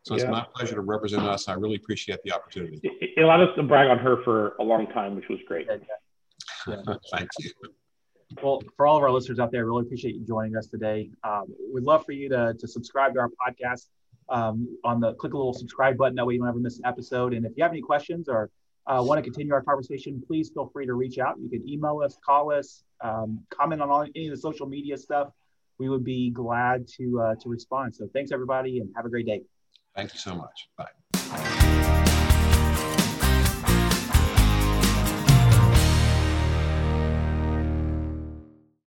So 0.04 0.15
it's 0.15 0.23
Yeah. 0.23 0.32
my 0.32 0.47
pleasure 0.56 0.75
to 0.75 0.82
represent 0.82 1.23
us. 1.23 1.49
I 1.49 1.54
really 1.56 1.75
appreciate 1.75 2.19
the 2.23 2.32
opportunity. 2.32 2.80
It, 2.82 3.12
it 3.17 3.21
allowed 3.21 3.41
us 3.41 3.54
to 3.58 3.63
brag 3.63 3.89
on 3.89 3.99
her 3.99 4.23
for 4.23 4.56
a 4.62 4.63
long 4.63 4.88
time, 4.88 5.17
which 5.17 5.28
was 5.28 5.39
great. 5.45 5.67
Thank 6.65 7.30
you. 7.39 7.52
Well, 8.41 8.62
for 8.78 8.88
all 8.88 8.95
of 8.95 9.04
our 9.04 9.12
listeners 9.12 9.39
out 9.39 9.52
there, 9.52 9.62
I 9.62 9.65
really 9.65 9.82
appreciate 9.82 10.15
you 10.15 10.25
joining 10.25 10.56
us 10.56 10.67
today. 10.67 11.10
Um, 11.25 11.54
we'd 11.73 11.84
love 11.84 12.06
for 12.06 12.13
you 12.13 12.30
to, 12.30 12.54
to 12.58 12.67
subscribe 12.69 13.13
to 13.15 13.19
our 13.19 13.30
podcast 13.45 13.88
um, 14.30 14.78
on 14.84 15.00
the 15.00 15.13
click 15.15 15.34
a 15.34 15.38
little 15.38 15.54
subscribe 15.54 15.98
button. 15.98 16.15
That 16.15 16.26
way 16.26 16.34
you 16.36 16.39
don't 16.39 16.50
ever 16.50 16.60
miss 16.60 16.78
an 16.78 16.86
episode. 16.86 17.34
And 17.34 17.46
if 17.46 17.54
you 17.56 17.63
have 17.63 17.72
any 17.72 17.82
questions 17.82 18.30
or 18.30 18.50
uh, 18.88 19.02
want 19.04 19.18
to 19.18 19.24
continue 19.24 19.54
our 19.54 19.62
conversation, 19.62 20.22
please 20.26 20.50
feel 20.54 20.70
free 20.74 20.86
to 20.86 20.94
reach 20.94 21.20
out. 21.20 21.36
You 21.39 21.50
can 21.50 21.68
email 21.68 22.02
us, 22.04 22.18
call 22.26 22.52
us, 22.52 22.84
um, 23.02 23.42
comment 23.50 23.82
on 23.82 23.89
all, 23.89 24.02
any 24.15 24.28
of 24.28 24.32
the 24.36 24.42
social 24.42 24.68
media 24.68 24.98
stuff. 24.98 25.30
We 25.78 25.89
would 25.89 26.04
be 26.04 26.30
glad 26.32 26.88
to 26.98 27.22
uh, 27.22 27.36
to 27.36 27.50
respond. 27.50 27.96
So 27.96 28.10
thanks 28.13 28.32
everybody, 28.32 28.80
and 28.80 28.89
have 28.96 29.06
a 29.06 29.10
great 29.10 29.26
day. 29.26 29.44
Thank 29.96 30.13
you 30.13 30.20
so 30.20 30.36
much. 30.36 30.70
Bye. 30.78 30.98